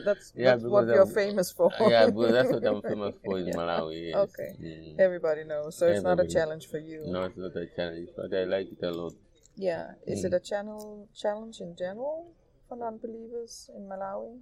that's, 0.05 0.33
yeah, 0.35 0.55
that's 0.55 0.63
what 0.63 0.87
you're 0.87 1.05
famous 1.05 1.51
for. 1.51 1.71
yeah, 1.87 2.09
but 2.09 2.31
that's 2.31 2.51
what 2.51 2.65
I'm 2.65 2.81
famous 2.89 3.15
for 3.23 3.37
in 3.39 3.47
yeah. 3.47 3.53
Malawi. 3.53 4.09
Yes. 4.09 4.15
Okay. 4.15 4.55
Mm. 4.61 4.99
Everybody 4.99 5.43
knows. 5.43 5.77
So 5.77 5.87
Everybody. 5.87 5.97
it's 5.97 6.03
not 6.03 6.19
a 6.19 6.27
challenge 6.45 6.67
for 6.67 6.79
you. 6.79 7.03
No, 7.05 7.23
it's 7.23 7.37
not 7.37 7.55
a 7.55 7.67
challenge, 7.75 8.09
but 8.15 8.33
I 8.33 8.43
like 8.45 8.71
it 8.71 8.83
a 8.83 8.91
lot. 8.91 9.13
Yeah. 9.55 9.91
Is 10.07 10.23
mm. 10.23 10.25
it 10.25 10.33
a 10.33 10.39
channel 10.39 11.07
challenge 11.15 11.59
in 11.59 11.75
general 11.77 12.33
for 12.67 12.77
non-believers 12.77 13.69
in 13.75 13.87
Malawi? 13.87 14.39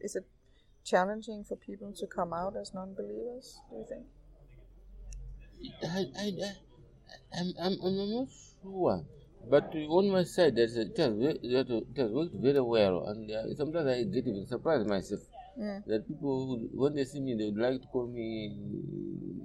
Is 0.00 0.16
it 0.16 0.26
challenging 0.84 1.44
for 1.44 1.56
people 1.56 1.92
to 1.92 2.06
come 2.06 2.32
out 2.32 2.56
as 2.56 2.72
non-believers? 2.72 3.60
Do 3.70 3.76
you 3.76 3.86
think? 3.88 4.06
I, 5.82 6.06
I, 6.18 6.32
I, 6.42 6.52
I'm, 7.38 7.52
I'm, 7.60 7.78
I'm 7.82 8.10
not 8.10 8.28
sure. 8.62 9.04
But 9.50 9.74
on 9.74 10.10
my 10.10 10.24
side, 10.24 10.56
there's 10.56 10.76
a, 10.76 10.82
it, 10.82 10.96
has, 10.98 11.12
it 11.18 12.12
worked 12.12 12.34
very 12.36 12.60
well, 12.60 13.06
and 13.08 13.30
uh, 13.30 13.54
sometimes 13.54 13.86
I 13.86 14.02
get 14.04 14.26
even 14.26 14.46
surprised 14.46 14.88
myself 14.88 15.20
yeah. 15.58 15.80
that 15.86 16.08
people, 16.08 16.58
when 16.72 16.94
they 16.94 17.04
see 17.04 17.20
me, 17.20 17.34
they 17.34 17.44
would 17.46 17.58
like 17.58 17.80
to 17.82 17.88
call 17.88 18.06
me 18.06 18.56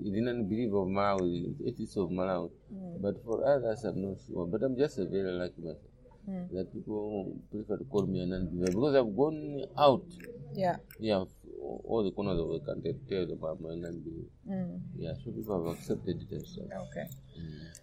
the 0.03 0.21
non-believer 0.21 0.77
of 0.77 0.87
Malawi, 0.87 1.53
atheist 1.67 1.97
of 1.97 2.09
Malawi. 2.09 2.49
Mm. 2.73 3.01
But 3.01 3.23
for 3.23 3.45
others, 3.45 3.83
I'm 3.83 4.01
not 4.01 4.17
sure. 4.27 4.47
But 4.47 4.63
I'm 4.63 4.77
just 4.77 4.97
a 4.99 5.05
very 5.05 5.31
lucky 5.31 5.61
myself. 5.61 5.77
Mm. 6.29 6.51
That 6.51 6.73
people 6.73 7.35
prefer 7.51 7.77
to 7.77 7.83
call 7.85 8.05
me 8.05 8.21
a 8.21 8.25
non-believer 8.25 8.71
because 8.71 8.95
I've 8.95 9.15
gone 9.15 9.65
out. 9.77 10.05
Yeah. 10.53 10.77
Yeah, 10.99 11.23
all 11.59 12.03
the 12.03 12.11
corners 12.11 12.39
of 12.39 12.49
the 12.49 12.59
country 12.59 12.93
to 12.93 12.99
tell 13.09 13.33
about 13.33 13.61
my 13.61 13.75
non-believer. 13.75 14.29
Mm. 14.49 14.81
Yeah, 14.97 15.13
so 15.23 15.31
people 15.31 15.65
have 15.65 15.77
accepted 15.77 16.21
it 16.21 16.35
as 16.35 16.47
such. 16.55 16.65
Okay. 16.65 17.07
Mm. 17.37 17.79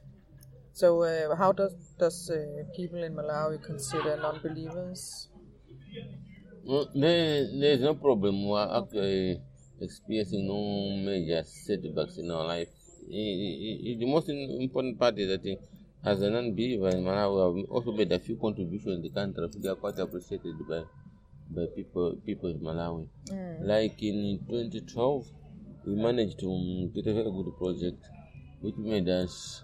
So, 0.77 1.05
uh, 1.05 1.35
how 1.37 1.53
does 1.53 1.73
does 1.99 2.29
uh, 2.29 2.65
people 2.77 3.03
in 3.03 3.15
Malawi 3.15 3.63
consider 3.65 4.19
non-believers? 4.21 5.29
Well, 6.67 6.91
there, 6.95 7.49
there's 7.59 7.81
no 7.81 7.95
problem. 7.95 8.47
We 8.47 8.53
are 8.53 8.83
actually 8.83 9.41
experiencing 9.81 10.47
no 10.47 10.61
major 11.03 11.43
setbacks 11.45 12.19
in 12.19 12.31
our 12.31 12.45
life. 12.45 12.69
the 13.09 14.05
most 14.05 14.29
important 14.29 14.99
part 14.99 15.19
is 15.19 15.29
that 15.29 15.49
uh, 15.51 16.11
as 16.11 16.21
a 16.21 16.29
non-believer 16.29 16.91
in 16.91 17.05
Malawi, 17.05 17.55
we 17.55 17.61
have 17.63 17.71
also 17.71 17.93
made 17.93 18.13
a 18.13 18.19
few 18.19 18.37
contributions 18.37 18.97
in 18.97 19.01
the 19.01 19.09
country. 19.09 19.49
We 19.59 19.71
are 19.71 19.77
quite 19.77 19.99
appreciated 19.99 20.57
by 20.69 20.83
by 21.49 21.65
people 21.75 22.21
people 22.27 22.51
in 22.51 22.61
Malawi. 22.61 23.09
Mm. 23.31 23.65
Like 23.65 24.03
in 24.03 24.45
2012, 24.47 25.25
we 25.87 25.95
managed 25.95 26.39
to 26.41 26.53
um, 26.53 26.93
get 26.95 27.07
a 27.07 27.15
very 27.15 27.33
good 27.33 27.57
project, 27.57 28.05
which 28.61 28.77
made 28.77 29.09
us 29.09 29.63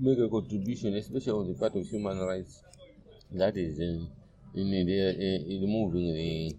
make 0.00 0.18
a 0.18 0.28
contribution, 0.28 0.94
especially 0.94 1.32
on 1.32 1.48
the 1.48 1.54
part 1.58 1.74
of 1.76 1.86
human 1.86 2.18
rights. 2.20 2.62
That 3.32 3.56
is 3.56 3.78
uh, 3.78 4.06
in, 4.54 4.72
in, 4.72 4.86
the, 4.86 5.00
uh, 5.08 5.52
in 5.52 5.60
removing 5.62 6.14
the 6.14 6.56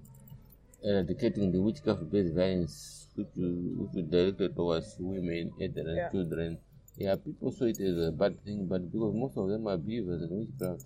eradicating 0.84 1.52
the 1.52 1.62
witchcraft-based 1.62 2.36
violence 2.36 3.08
which 3.16 3.34
which 3.36 3.96
is 3.96 4.10
directed 4.10 4.56
towards 4.56 4.96
women, 5.00 5.52
and 5.60 5.74
yeah. 5.76 6.10
children. 6.10 6.58
Yeah, 6.98 7.16
people 7.16 7.52
saw 7.52 7.66
it 7.66 7.80
as 7.80 8.08
a 8.08 8.12
bad 8.12 8.44
thing, 8.44 8.68
but 8.68 8.92
because 8.92 9.14
most 9.14 9.38
of 9.38 9.50
them 9.50 9.68
are 9.68 9.78
believers 9.78 10.22
in 10.24 10.30
witchcraft, 10.38 10.84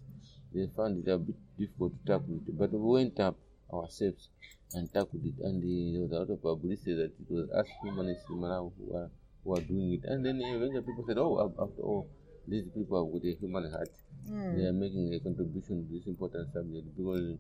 they 0.54 0.68
found 0.76 1.06
it 1.06 1.12
a 1.12 1.18
bit 1.18 1.36
difficult 1.58 1.94
to 1.94 2.12
tackle 2.12 2.36
it. 2.36 2.58
But 2.58 2.72
we 2.72 2.80
went 2.80 3.20
up 3.20 3.38
ourselves 3.74 4.30
and 4.74 4.92
tackled 4.94 5.26
it, 5.26 5.36
and 5.44 5.62
the, 5.62 5.94
there 5.94 6.02
was 6.04 6.12
a 6.12 6.20
lot 6.20 6.30
of 6.30 6.42
publicity 6.42 6.96
that 6.96 7.12
it 7.20 7.30
was 7.30 7.50
us 7.52 7.68
humanists 7.82 8.30
in 8.30 8.38
Malawi 8.38 8.72
who 8.78 8.96
are, 8.96 9.10
who 9.44 9.56
are 9.56 9.62
doing 9.62 9.94
it. 9.94 10.04
And 10.04 10.26
then 10.26 10.42
eventually 10.42 10.82
people 10.82 11.06
said, 11.08 11.18
oh, 11.18 11.54
after 11.60 11.82
all, 11.82 12.10
these 12.48 12.68
people 12.74 13.10
with 13.12 13.24
a 13.24 13.36
human 13.40 13.72
heart, 13.72 13.90
mm. 14.30 14.58
they 14.58 14.66
are 14.66 14.74
making 14.74 15.14
a 15.14 15.20
contribution 15.20 15.88
to 15.88 15.94
this 15.94 16.08
important 16.08 16.52
subject 16.54 16.88
because 16.98 17.38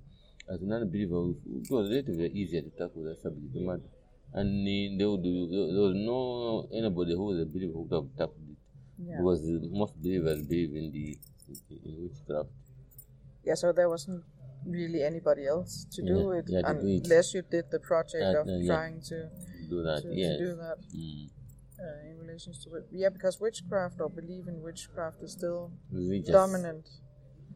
as 0.49 0.61
a 0.61 0.65
non-believer, 0.65 1.31
it 1.61 1.69
was 1.69 1.89
relatively 1.89 2.29
easier 2.29 2.61
to 2.61 2.69
tackle 2.71 3.03
that 3.03 3.21
subject 3.21 3.55
matter. 3.55 3.81
And 4.33 4.65
they 4.65 5.05
would, 5.05 5.23
there 5.23 5.83
was 5.83 5.95
no 5.95 6.67
anybody 6.73 7.13
who 7.13 7.25
was 7.25 7.39
a 7.41 7.45
believer 7.45 7.73
who 7.73 7.81
would 7.81 7.91
have 7.91 8.09
tackled 8.17 8.49
it 8.49 8.57
yeah. 8.97 9.17
because 9.17 9.41
most 9.71 10.01
believers 10.01 10.41
believe 10.43 10.75
in 10.75 10.91
the 10.91 11.17
in 11.69 11.97
witchcraft. 12.03 12.49
Yeah, 13.43 13.55
so 13.55 13.71
there 13.73 13.89
wasn't 13.89 14.23
really 14.65 15.03
anybody 15.03 15.47
else 15.47 15.85
to 15.91 16.01
do 16.01 16.31
it 16.31 16.45
yeah, 16.47 16.61
unless 16.65 17.33
you 17.33 17.41
did 17.41 17.65
the 17.71 17.79
project 17.79 18.23
of 18.35 18.45
trying 18.65 19.01
to 19.01 19.29
do 19.69 19.83
that. 19.83 20.01
To, 20.03 20.13
yes. 20.13 20.37
to 20.37 20.43
do 20.45 20.55
that. 20.55 20.77
Mm. 20.95 21.29
Uh, 21.81 22.09
in 22.09 22.17
relation 22.19 22.53
to 22.63 22.75
it. 22.75 22.85
Yeah, 22.91 23.09
because 23.09 23.39
witchcraft 23.39 23.99
or 23.99 24.09
belief 24.09 24.47
in 24.47 24.61
witchcraft 24.61 25.21
is 25.23 25.31
still 25.33 25.71
Religious. 25.91 26.29
dominant 26.31 26.87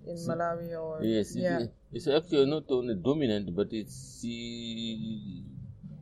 in 0.08 0.16
Malawi 0.28 0.70
or 0.80 1.04
Yes, 1.04 1.36
it- 1.36 1.42
yeah. 1.42 1.60
it's 1.92 2.08
actually 2.08 2.46
not 2.50 2.64
only 2.70 2.96
dominant, 2.96 3.56
but 3.56 3.68
it's 3.72 4.24
uh, 4.24 4.30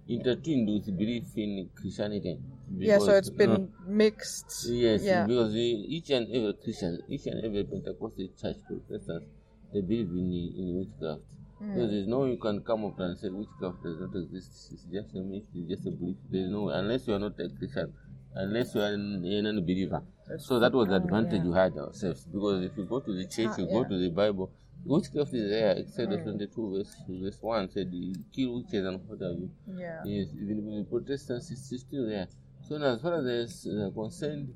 intertwined 0.07 0.67
with 0.69 0.97
belief 0.97 1.25
in 1.37 1.69
Christianity. 1.75 2.39
yeah, 2.77 2.97
so 2.99 3.11
it's 3.15 3.29
been 3.29 3.51
uh, 3.51 3.67
mixed. 3.87 4.65
Yes, 4.69 5.03
yeah. 5.03 5.25
because 5.25 5.53
the- 5.53 5.85
each 5.95 6.09
and 6.11 6.27
every 6.33 6.53
Christian, 6.63 6.99
each 7.09 7.25
and 7.27 7.43
every 7.45 7.63
Pentecostal 7.63 8.27
church 8.39 8.57
Protestants, 8.67 9.27
they 9.73 9.81
believe 9.81 10.09
in, 10.09 10.53
in 10.59 10.77
witchcraft. 10.79 11.21
Hmm. 11.59 11.73
Because 11.73 11.89
there's 11.91 12.07
no 12.07 12.19
way 12.21 12.31
you 12.31 12.37
can 12.37 12.61
come 12.61 12.85
up 12.85 12.99
and 12.99 13.17
say 13.17 13.29
witchcraft 13.29 13.83
does 13.83 13.99
not 13.99 14.15
exist. 14.15 14.71
It's 14.73 14.83
just 14.91 15.15
a 15.15 15.21
myth, 15.21 15.43
it's 15.55 15.69
just 15.69 15.87
a 15.87 15.91
belief. 15.91 16.17
There's 16.29 16.49
no 16.51 16.69
unless 16.69 17.07
you 17.07 17.13
are 17.13 17.19
not 17.19 17.39
a 17.39 17.47
Christian, 17.57 17.93
unless 18.35 18.75
you 18.75 18.81
are 18.81 18.93
an, 18.93 19.23
a 19.25 19.41
non-believer. 19.41 20.01
So 20.39 20.59
that 20.59 20.73
was 20.73 20.87
the 20.87 20.95
advantage 20.95 21.39
yeah. 21.39 21.43
you 21.43 21.53
had 21.53 21.77
ourselves. 21.77 22.25
Because 22.25 22.63
if 22.63 22.77
you 22.77 22.85
go 22.85 22.99
to 22.99 23.13
the 23.13 23.25
church, 23.25 23.49
Ah, 23.51 23.55
you 23.57 23.65
yeah. 23.65 23.71
go 23.73 23.83
to 23.83 23.97
the 23.97 24.09
Bible, 24.09 24.51
witchcraft 24.85 25.33
is 25.33 25.49
there. 25.49 25.77
Exodus 25.77 26.23
22 26.23 26.77
verse, 26.77 26.95
verse 27.07 27.37
1 27.41 27.69
said, 27.71 27.89
"You 27.91 28.13
kill 28.33 28.55
witches 28.55 28.85
and 28.85 28.99
what 29.07 29.19
have 29.21 29.37
you. 29.37 29.49
Yeah. 29.67 30.01
Yes, 30.05 30.27
even 30.33 30.65
with 30.65 30.77
the 30.77 30.89
Protestants, 30.89 31.51
it's 31.51 31.81
still 31.81 32.07
there. 32.07 32.27
So 32.67 32.77
now, 32.77 32.93
as 32.95 33.01
far 33.01 33.15
as 33.15 33.25
there's 33.25 33.67
uh, 33.67 33.91
concerned, 33.93 34.53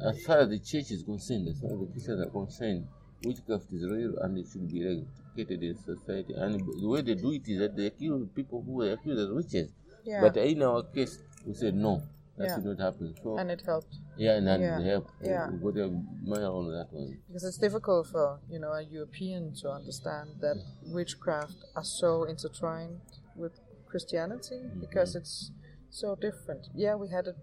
as 0.00 0.24
far 0.24 0.38
as 0.38 0.48
the 0.48 0.58
church 0.58 0.90
is 0.92 1.02
concerned, 1.02 1.48
as 1.48 1.60
far 1.60 1.72
as 1.72 1.78
the 1.80 1.86
Christians 1.86 2.20
are 2.26 2.30
concerned, 2.30 2.86
witchcraft 3.24 3.72
is 3.72 3.84
real 3.90 4.16
and 4.18 4.38
it 4.38 4.46
should 4.52 4.68
be 4.70 4.80
eradicated 4.82 5.62
in 5.62 5.76
society. 5.76 6.34
And 6.36 6.60
the 6.80 6.88
way 6.88 7.02
they 7.02 7.14
do 7.14 7.32
it 7.32 7.46
is 7.48 7.58
that 7.58 7.76
they 7.76 7.90
kill 7.90 8.26
people 8.34 8.62
who 8.62 8.82
are 8.82 8.92
accused 8.92 9.20
as 9.20 9.28
witches. 9.30 9.70
Yeah. 10.04 10.20
But 10.20 10.36
in 10.38 10.62
our 10.62 10.82
case, 10.84 11.18
we 11.46 11.54
said 11.54 11.74
no, 11.74 12.02
that 12.36 12.46
Yeah. 12.46 12.54
should 12.54 12.64
not 12.64 12.78
happen. 12.78 13.14
So 13.22 13.36
and 13.38 13.50
it 13.50 13.62
helped 13.62 13.94
yeah, 14.16 14.36
and 14.38 14.46
that 14.46 14.60
Yeah. 14.60 14.80
help. 14.80 15.06
Yeah. 15.22 15.50
We 15.50 15.72
got 15.72 15.76
a 15.88 15.90
mind 15.90 16.44
on 16.44 16.70
that 16.78 16.88
one. 16.92 17.18
because 17.26 17.44
it's 17.44 17.58
difficult 17.58 18.06
for 18.14 18.26
you 18.48 18.58
know 18.58 18.72
a 18.72 18.82
European 18.82 19.52
to 19.60 19.66
understand 19.70 20.26
that 20.40 20.56
witchcraft 20.96 21.58
are 21.76 21.84
so 22.00 22.24
intertwined 22.24 23.00
with 23.36 23.54
Christianity 23.90 24.56
Mm-hmm. 24.64 24.80
because 24.80 25.14
it's 25.20 25.50
so 25.90 26.14
different. 26.16 26.62
Yeah, 26.74 26.94
we 27.02 27.08
had 27.08 27.26
it 27.26 27.36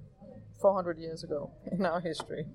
400 0.62 0.98
years 0.98 1.24
ago 1.24 1.52
in 1.72 1.86
our 1.86 2.02
history 2.02 2.46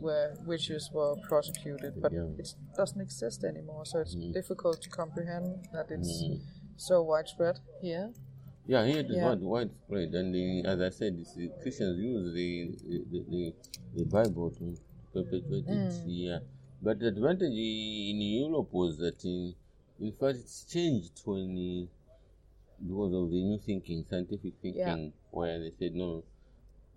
where 0.00 0.34
witches 0.46 0.90
were 0.92 1.14
prosecuted, 1.28 1.92
but. 2.02 2.12
Yeah. 2.12 2.26
it 2.42 2.48
doesn't 2.76 3.00
exist 3.00 3.44
anymore. 3.44 3.84
So 3.84 4.00
it's 4.00 4.14
difficult 4.40 4.80
to 4.82 4.88
comprehend 4.90 5.68
that 5.74 5.90
it's 5.90 6.12
Mm. 6.24 6.40
so 6.76 7.02
widespread 7.02 7.56
here. 7.80 8.12
Yeah, 8.66 8.86
here 8.86 9.00
it 9.00 9.10
is 9.10 9.16
Yeah. 9.16 9.24
wide, 9.28 9.40
widespread, 9.42 10.14
and 10.14 10.34
the, 10.34 10.64
as 10.64 10.80
I 10.80 10.90
said, 10.90 11.18
the 11.36 11.48
Christians 11.62 11.98
use 11.98 12.32
the 12.32 12.70
the, 13.10 13.24
the 13.30 13.54
the 13.96 14.04
Bible 14.04 14.50
to 14.52 14.76
perpetuate 15.12 15.66
it. 15.66 15.92
Mm. 15.92 16.02
Yeah, 16.06 16.38
but 16.80 17.00
the 17.00 17.08
advantage 17.08 17.52
in 17.52 18.20
Europe 18.20 18.72
was 18.72 18.98
that, 18.98 19.24
in, 19.24 19.54
in 20.00 20.12
fact, 20.12 20.38
it's 20.38 20.64
changed 20.64 21.20
when 21.24 21.88
because 22.86 23.12
of 23.14 23.30
the 23.30 23.40
new 23.42 23.58
thinking, 23.58 24.04
scientific 24.08 24.54
thinking, 24.62 25.12
where 25.30 25.58
they 25.58 25.72
said 25.78 25.94
no, 25.94 26.22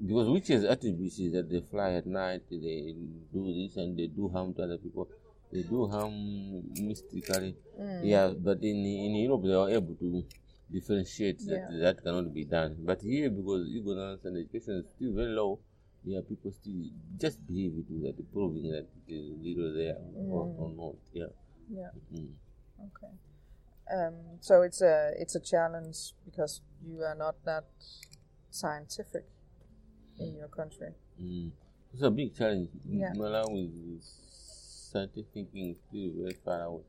because 0.03 0.29
witches' 0.29 0.65
attributes 0.65 1.19
is 1.19 1.33
that 1.33 1.49
they 1.49 1.61
fly 1.61 1.93
at 1.93 2.05
night, 2.05 2.43
they 2.49 2.95
do 3.33 3.53
this 3.53 3.75
and 3.77 3.97
they 3.97 4.07
do 4.07 4.27
harm 4.29 4.53
to 4.53 4.63
other 4.63 4.77
people. 4.77 5.07
They 5.51 5.61
do 5.63 5.87
harm 5.87 6.63
mystically. 6.75 7.55
Mm. 7.79 7.99
Yeah, 8.03 8.33
but 8.37 8.61
in 8.63 8.85
in 8.85 9.15
Europe 9.15 9.43
they 9.43 9.53
are 9.53 9.69
able 9.69 9.95
to 9.95 10.23
differentiate 10.71 11.39
that 11.47 11.71
Yeah. 11.71 11.77
that 11.79 12.03
cannot 12.03 12.33
be 12.33 12.45
done. 12.45 12.75
But 12.79 13.01
here, 13.01 13.29
because 13.29 13.67
ignorance 13.69 14.25
and 14.25 14.37
education 14.37 14.75
is 14.83 14.85
still 14.95 15.13
very 15.13 15.33
low, 15.33 15.59
yeah, 16.03 16.21
people 16.27 16.51
still 16.51 16.85
just 17.17 17.45
believe 17.47 17.73
it 17.77 17.89
without 17.89 18.19
proving 18.31 18.71
that 18.71 18.87
it 19.07 19.13
is 19.13 19.41
zero 19.41 19.73
there 19.73 19.97
or, 20.29 20.53
or 20.57 20.69
not. 20.71 20.95
Yeah. 21.13 21.31
Yeah. 21.69 21.89
Mm. 22.13 22.33
Okay. 22.79 23.13
Um, 23.91 24.15
so 24.39 24.61
it's 24.63 24.81
a 24.81 25.13
it's 25.17 25.35
a 25.35 25.39
challenge 25.39 26.13
because 26.25 26.61
you 26.85 27.01
are 27.03 27.15
not 27.15 27.35
that 27.45 27.65
scientific 28.49 29.25
in 30.19 30.35
your 30.35 30.47
country. 30.47 30.89
Mm. 31.21 31.51
It's 31.93 32.01
a 32.01 32.11
big 32.11 32.35
challenge. 32.35 32.69
Yeah. 32.87 33.13
Malawi 33.15 33.97
is 33.97 34.03
scientific 34.91 35.27
thinking 35.33 35.71
is 35.71 35.77
still 35.87 36.11
very 36.17 36.35
far 36.43 36.61
away. 36.61 36.83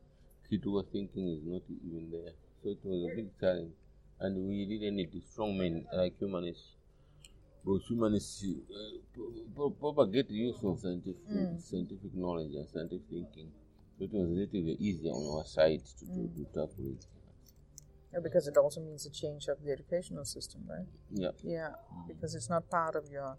Critical 0.48 0.82
thinking 0.92 1.28
is 1.28 1.42
not 1.44 1.62
even 1.68 2.10
there. 2.10 2.32
So 2.66 2.72
it 2.72 2.78
was 2.82 3.12
a 3.12 3.14
big 3.14 3.28
challenge. 3.38 3.74
And 4.18 4.48
we 4.48 4.66
really 4.68 4.90
need 4.90 5.22
strong 5.30 5.56
men 5.56 5.86
like 5.92 6.18
humanists. 6.18 6.74
Because 7.64 7.86
humanists 7.86 8.44
uh, 8.44 8.98
pro- 9.14 9.30
pro- 9.54 9.70
propagate 9.70 10.28
the 10.28 10.34
use 10.34 10.58
of 10.64 10.80
scientific, 10.80 11.28
Mm. 11.30 11.60
scientific 11.62 12.12
knowledge 12.12 12.54
and 12.54 12.68
scientific 12.68 13.06
thinking. 13.08 13.52
So 13.96 14.04
it 14.06 14.12
was 14.12 14.28
relatively 14.30 14.74
easier 14.80 15.12
on 15.12 15.38
our 15.38 15.44
side 15.44 15.82
to, 15.98 16.06
to, 16.06 16.20
to 16.36 16.44
tackle 16.46 16.86
it. 16.94 17.06
Yeah, 18.12 18.18
because 18.20 18.48
it 18.48 18.56
also 18.56 18.80
means 18.80 19.06
a 19.06 19.10
change 19.10 19.46
of 19.46 19.62
the 19.62 19.70
educational 19.70 20.24
system, 20.24 20.62
right? 20.68 20.88
Yeah. 21.12 21.30
Yeah, 21.44 21.70
because 22.08 22.34
it's 22.34 22.50
not 22.50 22.68
part 22.68 22.96
of 22.96 23.08
your 23.12 23.36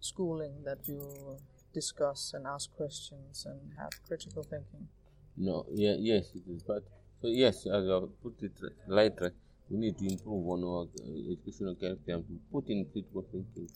schooling 0.00 0.62
that 0.64 0.88
you 0.88 1.36
discuss 1.74 2.32
and 2.32 2.46
ask 2.46 2.74
questions 2.74 3.44
and 3.44 3.74
have 3.78 3.92
critical 4.08 4.42
thinking. 4.42 4.88
No, 5.36 5.66
yeah, 5.74 5.96
yes, 5.98 6.30
it 6.34 6.44
is. 6.48 6.62
But 6.62 6.84
so 7.24 7.30
yes, 7.30 7.64
as 7.64 7.88
I 7.88 8.00
put 8.22 8.36
it 8.42 8.52
right, 8.86 9.12
right, 9.18 9.32
we 9.70 9.78
need 9.78 9.96
to 9.96 10.06
improve 10.12 10.46
on 10.46 10.62
our 10.62 10.82
uh, 10.84 11.32
educational 11.32 11.74
curriculum 11.74 12.22
to 12.24 12.38
put 12.52 12.68
in 12.68 12.84
critical 12.92 13.24
thinking, 13.32 13.68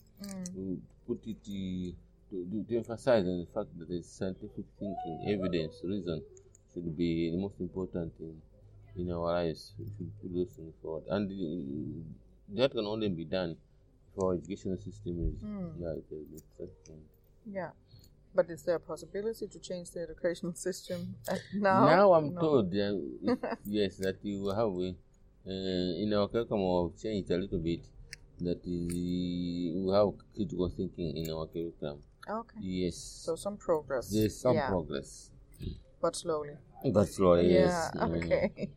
to 0.53 0.79
put 1.07 1.25
it 1.25 1.37
uh, 1.41 1.89
to, 2.29 2.45
to, 2.45 2.63
to 2.69 2.77
emphasize 2.77 3.25
on 3.25 3.39
the 3.39 3.47
fact 3.51 3.69
that 3.79 3.89
the 3.89 4.03
scientific 4.03 4.65
thinking, 4.77 5.17
evidence, 5.33 5.81
reason 5.83 6.21
should 6.71 6.95
be 6.95 7.31
the 7.31 7.37
most 7.37 7.55
important 7.59 8.13
in 8.19 8.39
in 8.95 9.11
our 9.11 9.33
lives. 9.33 9.73
We 9.79 9.85
should 9.97 10.11
put 10.21 10.31
those 10.35 10.49
things 10.55 10.75
forward, 10.79 11.05
and 11.09 11.25
uh, 11.25 12.61
that 12.61 12.69
can 12.71 12.85
only 12.85 13.09
be 13.09 13.25
done 13.25 13.57
if 14.13 14.23
our 14.23 14.35
educational 14.35 14.77
system 14.77 15.33
is 15.33 15.41
yeah, 15.81 15.97
it 15.97 16.05
is 16.13 16.43
excellent. 16.53 17.01
Yeah. 17.51 17.71
But 18.33 18.49
is 18.49 18.63
there 18.63 18.75
a 18.75 18.79
possibility 18.79 19.47
to 19.47 19.59
change 19.59 19.91
the 19.91 20.01
educational 20.01 20.53
system 20.53 21.15
now? 21.53 21.85
Now 21.85 22.13
I'm 22.13 22.33
No. 22.33 22.41
told 22.41 22.71
that 22.71 23.57
yes 23.65 23.97
that 23.97 24.17
you 24.23 24.47
have 24.49 24.69
uh, 24.71 26.01
in 26.03 26.13
our 26.13 26.27
curriculum 26.27 26.93
changed 27.01 27.31
a 27.31 27.37
little 27.37 27.59
bit 27.59 27.85
that 28.39 28.61
we 28.65 29.73
have 29.93 30.09
critical 30.35 30.69
thinking 30.69 31.17
in 31.17 31.31
our 31.33 31.47
curriculum. 31.47 31.99
Okay. 32.29 32.59
Yes, 32.61 32.95
So 33.25 33.35
some 33.35 33.57
progress. 33.57 34.09
there's 34.11 34.39
some 34.39 34.55
yeah, 34.55 34.67
progress. 34.69 35.31
But 36.01 36.15
slowly. 36.15 36.55
But 36.93 37.07
slowly, 37.09 37.51
yes. 37.51 37.91
Yeah, 37.95 38.01
mm. 38.05 38.25
okay. 38.25 38.69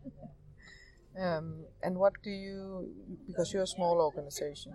um, 1.18 1.64
and 1.82 1.96
what 1.98 2.14
do 2.22 2.30
you, 2.30 2.88
because 3.26 3.52
you're 3.52 3.62
a 3.62 3.66
small 3.66 4.00
organization, 4.00 4.72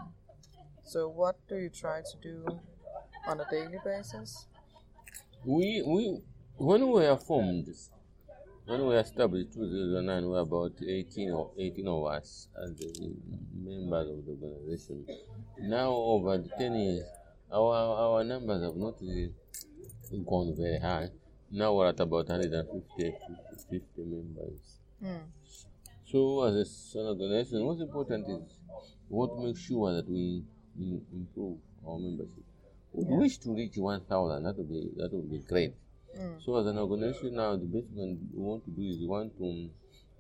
so 0.84 1.10
what 1.10 1.36
do 1.50 1.58
you 1.58 1.70
try 1.70 2.02
to 2.02 2.18
do 2.22 2.46
on 3.28 3.42
a 3.42 3.46
daily 3.52 3.80
basis? 3.84 4.48
We 5.46 5.84
we 5.86 6.20
when 6.58 6.82
we 6.82 7.02
were 7.02 7.18
formed, 7.18 7.68
when 8.66 8.82
we 8.82 8.88
were 8.88 9.00
established 9.00 9.54
2009, 9.54 10.24
we 10.24 10.30
were 10.30 10.40
about 10.40 10.74
18 10.86 11.32
or 11.32 11.52
18 11.58 11.88
of 11.88 12.06
us 12.06 12.48
as 12.62 12.76
the 12.76 13.14
members 13.56 14.10
of 14.10 14.26
the 14.26 14.32
organization. 14.32 15.06
Now 15.60 15.92
over 15.92 16.38
the 16.38 16.50
10 16.58 16.76
years, 16.76 17.06
our 17.52 17.76
our 17.76 18.24
numbers 18.24 18.64
have 18.64 18.76
not 18.76 18.96
really 19.02 19.32
gone 20.26 20.56
very 20.58 20.80
high. 20.80 21.10
Now 21.52 21.74
we're 21.74 21.88
at 21.88 22.00
about 22.00 22.28
150 22.28 23.16
50 23.70 23.82
members. 23.98 24.80
Mm. 25.04 25.22
So 26.12 26.44
as 26.44 26.94
an 26.96 27.06
organization, 27.06 27.66
what's 27.66 27.82
important 27.82 28.26
is 28.28 28.58
what 29.08 29.30
want 29.30 29.42
to 29.42 29.48
make 29.48 29.58
sure 29.58 29.94
that 29.94 30.10
we 30.10 30.44
improve 30.80 31.58
our 31.86 32.00
membership. 32.00 32.47
We 32.98 33.04
Yeah. 33.06 33.20
wish 33.20 33.38
to 33.40 33.54
reach 33.54 33.78
1,000. 33.78 34.44
That 34.44 34.58
would 34.58 34.70
be 34.70 34.82
that 34.98 35.14
would 35.14 35.30
be 35.30 35.40
great. 35.40 35.74
Mm. 36.18 36.42
So 36.44 36.56
as 36.58 36.66
an 36.66 36.78
organization 36.80 37.36
now, 37.36 37.56
the 37.56 37.66
best 37.66 37.86
we 37.92 37.96
can 38.02 38.12
we 38.34 38.42
want 38.42 38.66
to 38.66 38.72
do 38.72 38.82
is 38.82 38.98
we 39.00 39.06
want 39.08 39.38
to 39.38 39.70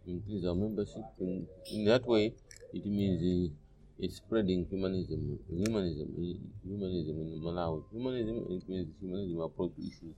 increase 0.06 0.46
our 0.46 0.54
membership. 0.56 1.04
In, 1.20 1.48
in 1.74 1.86
that 1.86 2.06
way, 2.06 2.34
it 2.74 2.86
means 2.86 3.18
uh, 3.24 3.54
it's 4.00 4.18
spreading 4.18 4.68
humanism, 4.70 5.40
humanism, 5.50 6.08
uh, 6.22 6.68
humanism 6.68 7.16
in 7.22 7.42
Malawi. 7.42 7.84
Humanism 7.92 8.46
it 8.56 8.70
means 8.70 8.88
humanism 9.02 9.40
approach 9.42 9.72
to 9.76 9.82
issues 9.82 10.16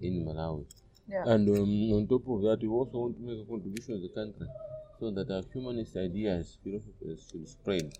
in 0.00 0.24
Malawi. 0.24 0.64
Yeah. 1.06 1.24
And 1.26 1.48
um, 1.50 1.92
on 1.96 2.06
top 2.08 2.26
of 2.28 2.40
that, 2.42 2.60
we 2.62 2.68
also 2.68 2.96
want 2.98 3.16
to 3.18 3.22
make 3.22 3.40
a 3.40 3.44
contribution 3.44 4.00
to 4.00 4.08
the 4.08 4.14
country 4.14 4.46
so 4.98 5.10
that 5.10 5.30
our 5.30 5.42
humanist 5.52 5.96
ideas, 5.96 6.56
philosophies 6.62 7.28
should 7.30 7.46
spread. 7.46 7.92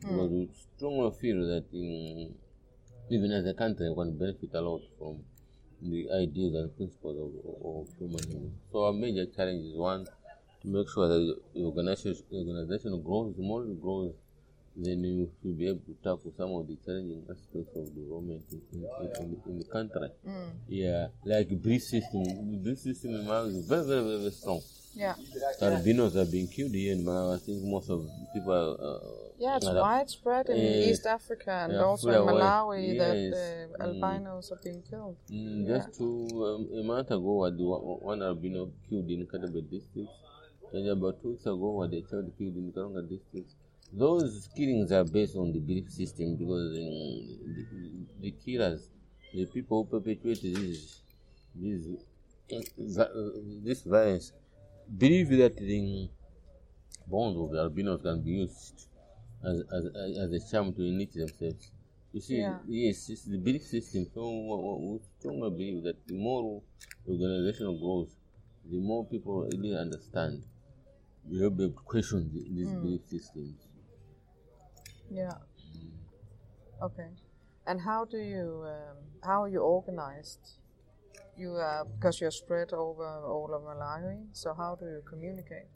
Because 0.00 0.30
we 0.30 0.50
strongly 0.76 1.10
feel 1.12 1.40
that 1.46 1.64
in, 1.72 2.34
even 3.10 3.30
as 3.32 3.46
a 3.46 3.54
country, 3.54 3.88
we 3.88 3.94
can 3.94 4.18
benefit 4.18 4.50
a 4.54 4.60
lot 4.60 4.82
from 4.98 5.22
the 5.82 6.08
ideas 6.10 6.54
and 6.54 6.76
principles 6.76 7.16
of, 7.18 7.30
of, 7.50 7.88
of 7.88 7.98
humanism. 7.98 8.52
So 8.72 8.84
our 8.84 8.92
major 8.92 9.26
challenge 9.26 9.64
is 9.66 9.76
one, 9.76 10.06
to 10.62 10.68
make 10.68 10.88
sure 10.92 11.08
that 11.08 11.36
the 11.54 11.62
organization, 11.62 12.22
the 12.30 12.38
organization 12.38 13.02
grows, 13.02 13.34
more 13.38 13.64
it 13.64 13.80
grows, 13.80 14.12
then 14.76 15.04
you 15.04 15.30
should 15.40 15.58
be 15.58 15.68
able 15.68 15.80
to 15.80 15.94
tackle 16.02 16.32
some 16.36 16.52
of 16.52 16.66
the 16.66 16.76
challenging 16.84 17.22
aspects 17.30 17.76
of 17.76 17.94
development 17.94 18.42
in, 18.52 18.60
in, 18.72 18.84
in, 19.20 19.40
in 19.46 19.58
the 19.58 19.64
country. 19.64 20.10
Mm. 20.26 20.50
Yeah, 20.68 21.08
like 21.24 21.48
brief 21.62 21.82
system. 21.82 22.62
The 22.62 22.76
system 22.76 23.14
in 23.14 23.24
Malawi 23.24 23.56
is 23.56 23.66
very, 23.66 23.86
very, 23.86 24.02
very, 24.02 24.18
very 24.18 24.30
strong. 24.32 24.60
Yeah. 24.96 25.14
Albinos 25.60 26.16
are 26.16 26.24
being 26.24 26.48
killed 26.48 26.72
here 26.72 26.92
in 26.94 27.04
Malawi. 27.04 27.36
I 27.36 27.38
think 27.44 27.62
most 27.64 27.90
of 27.90 28.08
people 28.32 28.52
are. 28.52 28.74
Uh, 28.80 28.98
Yeah, 29.38 29.56
it's 29.58 29.66
widespread 29.68 30.48
in 30.48 30.56
Eh, 30.56 30.88
East 30.90 31.04
Africa 31.06 31.52
and 31.64 31.74
yeah, 31.74 31.84
also 31.84 32.08
in. 32.08 32.26
Malawi 32.28 32.94
Yes. 32.94 32.98
that 33.02 33.16
uh, 33.36 33.84
Mm. 33.92 34.02
albinos 34.02 34.50
are 34.52 34.60
being 34.64 34.82
killed. 34.90 35.16
Mm, 35.30 35.66
just 35.68 35.88
two 35.98 36.26
um, 36.48 36.62
a 36.80 36.82
month 36.82 37.10
ago, 37.10 37.32
one 37.44 37.58
one 38.10 38.22
albino 38.22 38.72
killed 38.88 39.10
in 39.10 39.26
Kadabe 39.26 39.60
district, 39.70 40.08
and 40.72 40.88
about 40.88 41.20
two 41.20 41.30
weeks 41.32 41.44
ago, 41.44 41.68
what 41.78 41.90
the 41.90 42.00
child 42.08 42.32
killed 42.38 42.56
in 42.56 42.72
Karonga 42.72 43.02
district. 43.08 43.50
Those 43.92 44.48
killings 44.56 44.90
are 44.92 45.04
based 45.04 45.36
on 45.36 45.52
the 45.52 45.60
belief 45.60 45.90
system 45.90 46.36
because 46.36 46.72
um, 46.72 47.12
the, 47.54 47.64
the 48.22 48.30
killers, 48.44 48.88
the 49.34 49.44
people 49.46 49.84
who 49.84 49.98
perpetrate 50.00 50.40
this 50.42 51.00
this 51.54 51.84
uh, 52.52 53.02
uh, 53.02 53.30
this 53.62 53.82
violence, 53.82 54.32
believe 54.98 55.30
that 55.38 55.56
the 55.56 56.08
bones 57.06 57.36
of 57.38 57.50
the 57.50 57.58
albinos 57.60 58.02
can 58.02 58.22
be 58.22 58.30
used 58.32 58.88
as 59.44 59.60
as 59.72 59.84
as 60.18 60.32
a 60.32 60.50
charm 60.50 60.72
to 60.74 60.82
enrich 60.82 61.12
themselves. 61.14 61.70
You 62.12 62.20
see, 62.20 62.38
Yeah. 62.38 62.58
yes, 62.66 63.08
it's 63.10 63.24
the 63.24 63.38
belief 63.38 63.62
system. 63.64 64.06
So 64.14 64.22
we- 64.30 64.88
we 64.88 64.92
we 64.92 65.00
strongly 65.18 65.50
believe 65.50 65.82
that 65.84 66.06
the 66.06 66.14
more 66.14 66.62
organization 67.08 67.78
grows, 67.78 68.08
the 68.64 68.78
more 68.78 69.04
people 69.04 69.42
really 69.52 69.76
understand. 69.76 70.42
Be 71.28 71.44
able 71.44 71.56
to 71.68 71.70
question 71.72 72.30
the, 72.32 72.42
these 72.48 72.68
Mm. 72.68 72.82
belief 72.82 73.02
systems. 73.08 73.56
Yeah. 75.10 75.34
Okay. 76.82 77.08
And 77.66 77.80
how 77.80 78.04
do 78.04 78.18
you 78.18 78.64
um, 78.64 78.96
how 79.22 79.42
are 79.44 79.48
you 79.48 79.60
organized? 79.60 80.58
You 81.36 81.52
uh, 81.56 81.84
because 81.84 82.20
you're 82.20 82.30
spread 82.30 82.72
over 82.72 83.04
all 83.26 83.50
of 83.54 83.62
Malawi. 83.62 84.26
So 84.32 84.54
how 84.54 84.74
do 84.80 84.86
you 84.86 85.02
communicate? 85.04 85.68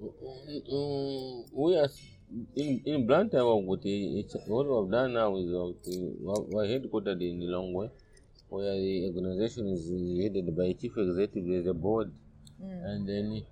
Mm, 0.00 1.44
we 1.52 1.76
are 1.78 1.88
in 2.56 2.80
in 2.84 3.06
Blantyre. 3.06 3.44
What 3.44 3.82
we 3.84 4.24
what 4.46 4.66
we 4.66 4.74
have 4.76 4.90
done 4.90 5.12
now 5.14 5.36
is 5.36 5.52
uh, 5.52 5.72
we- 5.86 6.46
we're 6.54 6.66
headquartered 6.72 7.20
in 7.20 7.40
Lilongwe, 7.40 7.90
where 8.48 8.74
the 8.74 9.06
organization 9.08 9.68
is 9.68 9.84
headed 10.22 10.56
by 10.56 10.72
chief 10.72 10.96
executive. 10.96 11.46
There's 11.48 11.66
a 11.66 11.74
board, 11.74 12.10
Mm. 12.62 12.84
and 12.90 13.08
then 13.08 13.42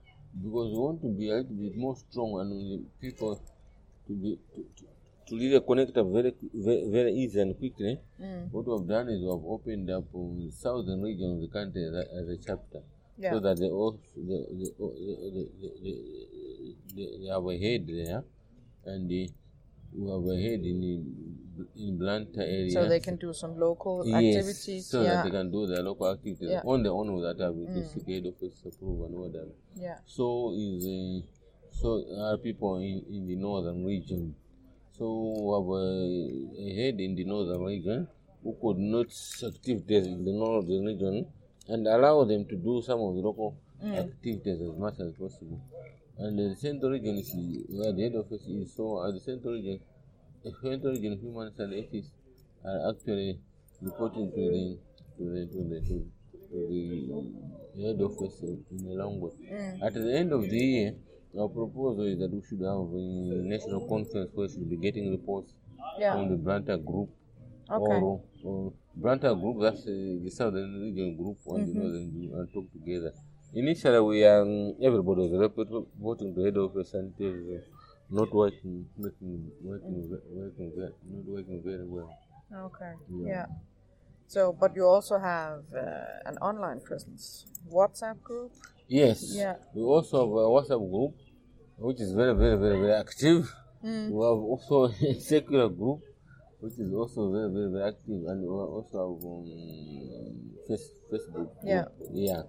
because 0.42 0.68
we 0.72 0.78
want 0.78 1.00
to 1.02 1.08
be 1.08 1.30
a 1.30 1.36
little 1.36 1.54
bit 1.56 1.76
more 1.76 1.96
strong 1.96 2.40
and 2.40 2.86
people 3.00 3.40
to 4.06 4.12
be 4.14 4.38
to, 4.54 4.60
to, 4.78 4.84
to 5.26 5.36
really 5.36 5.60
connect 5.60 5.96
up 5.98 6.06
very, 6.06 6.32
very 6.54 6.88
very 6.90 7.12
easy 7.12 7.40
and 7.40 7.56
quickly. 7.58 7.98
Mm. 8.20 8.52
What 8.52 8.66
we've 8.66 8.88
done 8.88 9.08
is 9.08 9.20
we've 9.20 9.44
opened 9.56 9.90
up 9.90 10.04
um, 10.14 10.50
southern 10.52 11.02
region 11.02 11.32
of 11.34 11.40
the 11.40 11.48
country 11.48 11.82
as 11.84 11.94
a, 11.94 12.04
as 12.20 12.28
a 12.28 12.36
chapter 12.46 12.80
Yeah. 13.18 13.32
so 13.32 13.40
that 13.40 13.58
they 13.58 13.66
all 13.68 13.98
the, 14.14 14.38
the, 14.60 14.68
the, 14.78 14.86
the, 15.34 15.82
the, 15.82 15.94
the, 16.94 17.18
they 17.20 17.26
have 17.32 17.44
a 17.46 17.56
head 17.58 17.86
there 17.86 18.22
and 18.84 19.08
the, 19.10 19.28
we 19.96 20.10
have 20.10 20.26
a 20.26 20.36
head 20.42 20.60
in 20.64 20.80
the, 20.80 20.94
in 21.82 21.98
Blantyre 21.98 22.42
area. 22.44 22.70
So 22.70 22.86
they 22.88 23.00
can 23.00 23.16
do 23.16 23.32
some 23.32 23.58
local 23.58 24.02
Yes, 24.06 24.36
activities. 24.36 24.86
so 24.86 25.02
yeah. 25.02 25.08
that 25.08 25.24
they 25.24 25.30
can 25.30 25.50
do 25.50 25.66
their 25.66 25.82
local 25.82 26.10
activities 26.12 26.50
Yeah. 26.50 26.60
on 26.64 26.82
their 26.82 26.92
own 26.92 27.12
without 27.14 27.40
having 27.40 27.66
to 27.66 27.80
Mm. 27.80 27.88
seek 27.94 28.06
head 28.06 28.26
office 28.26 28.62
approval 28.64 29.06
and 29.06 29.14
whatever. 29.16 29.52
yeah. 29.74 29.98
So 30.06 30.52
is 30.54 30.84
uh, 30.86 31.26
so 31.72 31.88
are 32.20 32.38
people 32.38 32.76
in, 32.78 33.02
in 33.10 33.26
the 33.26 33.36
northern 33.36 33.84
region. 33.84 34.34
So 34.98 35.06
a, 35.74 35.82
a 36.58 36.74
head 36.74 37.00
in 37.00 37.14
the 37.14 37.24
northern 37.24 37.62
region 37.64 38.08
who 38.42 38.54
coordinates 38.54 39.42
activities 39.44 40.06
in 40.06 40.24
the 40.24 40.32
northern 40.32 40.84
region 40.86 41.26
and 41.68 41.86
allow 41.86 42.24
them 42.24 42.46
to 42.46 42.56
do 42.56 42.82
some 42.82 43.00
of 43.00 43.14
the 43.14 43.20
local 43.20 43.56
Mm. 43.82 43.94
activities 43.94 44.58
as 44.62 44.74
much 44.78 44.98
as 45.00 45.12
possible. 45.12 45.60
And 46.16 46.38
the 46.38 46.56
central 46.56 46.92
region 46.92 47.18
is 47.18 47.30
where 47.68 47.92
the 47.92 48.02
head 48.04 48.14
office 48.16 48.40
is. 48.48 48.72
So 48.74 49.06
at 49.06 49.12
the 49.12 49.20
central 49.20 49.52
region, 49.52 49.80
the 50.42 50.50
central 50.62 50.92
region 50.94 51.18
humans 51.20 51.58
and 51.60 51.74
ethics 51.74 52.08
are 52.64 52.90
actually 52.90 53.38
reporting 53.82 54.32
to 54.32 54.40
the 54.54 54.78
to 55.18 55.24
the 55.30 55.46
to 55.52 55.58
the 55.68 55.80
to, 55.88 56.10
the 57.76 57.82
head 57.82 58.00
office 58.00 58.40
in, 58.42 58.64
in 58.70 58.84
the 58.88 58.94
language. 58.94 59.34
Mm. 59.44 59.82
At 59.82 59.92
the 59.92 60.16
end 60.16 60.32
of 60.32 60.42
the 60.48 60.58
year, 60.58 60.94
our 61.38 61.48
proposal 61.48 62.04
is 62.06 62.18
that 62.18 62.30
we 62.32 62.40
should 62.42 62.60
have 62.60 62.88
a 62.92 63.42
national 63.54 63.86
conference 63.88 64.30
where 64.34 64.46
we 64.46 64.52
should 64.52 64.70
be 64.70 64.76
getting 64.76 65.10
reports 65.10 65.52
Yeah. 65.98 66.12
from 66.14 66.30
the 66.30 66.36
Blantyre 66.36 66.78
group 66.78 67.10
Okay. 67.70 68.00
or, 68.00 68.22
or 68.44 68.72
Blantyre 68.94 69.34
group, 69.34 69.56
that's 69.60 69.82
uh, 69.82 69.90
the 70.24 70.30
southern 70.30 70.80
region 70.80 71.16
group 71.16 71.38
on 71.46 71.60
Mhm. 71.60 71.66
the 71.66 71.74
northern 71.78 72.06
and 72.40 72.52
talk 72.52 72.72
together. 72.72 73.12
Initially, 73.52 74.00
we 74.00 74.24
um, 74.26 74.74
everybody 74.80 75.20
was 75.22 75.32
report- 75.32 75.70
reporting 75.70 76.34
to 76.34 76.40
head 76.44 76.56
office 76.56 76.94
and 76.94 77.12
it 77.18 77.24
was 77.24 77.62
uh, 77.62 77.64
not 78.10 78.32
working, 78.32 78.86
working, 78.96 79.50
working, 79.62 79.96
ve- 80.10 80.28
working, 80.40 80.72
not 80.76 81.24
working 81.26 81.62
very 81.62 81.84
well. 81.86 82.10
Okay. 82.66 82.92
Yeah. 83.10 83.26
Yeah. 83.28 83.46
So, 84.28 84.52
but 84.52 84.74
you 84.76 84.84
also 84.86 85.18
have 85.18 85.64
uh, 85.74 86.28
an 86.30 86.36
online 86.38 86.80
presence, 86.80 87.46
WhatsApp 87.70 88.22
group. 88.22 88.52
Yes. 88.88 89.34
Yeah. 89.34 89.56
We 89.74 89.82
also 89.82 90.20
have 90.20 90.30
a 90.30 90.48
WhatsApp 90.54 90.90
group, 90.90 91.14
which 91.78 92.00
is 92.00 92.12
very, 92.12 92.34
very, 92.34 92.56
very, 92.56 92.80
very 92.80 92.92
active. 92.94 93.52
Mm. 93.84 94.10
We 94.10 94.24
have 94.24 94.42
also 94.42 94.84
a 95.06 95.14
secular 95.20 95.68
group, 95.68 96.00
which 96.60 96.78
is 96.78 96.92
also 96.92 97.30
very, 97.32 97.50
very, 97.52 97.70
very 97.70 97.88
active, 97.88 98.20
and 98.26 98.42
we 98.42 98.48
also 98.48 98.96
have 98.98 99.24
um, 99.24 100.50
face, 100.68 100.90
Facebook. 101.12 101.32
group. 101.34 101.52
Yeah. 101.64 101.84
Yeah. 102.12 102.42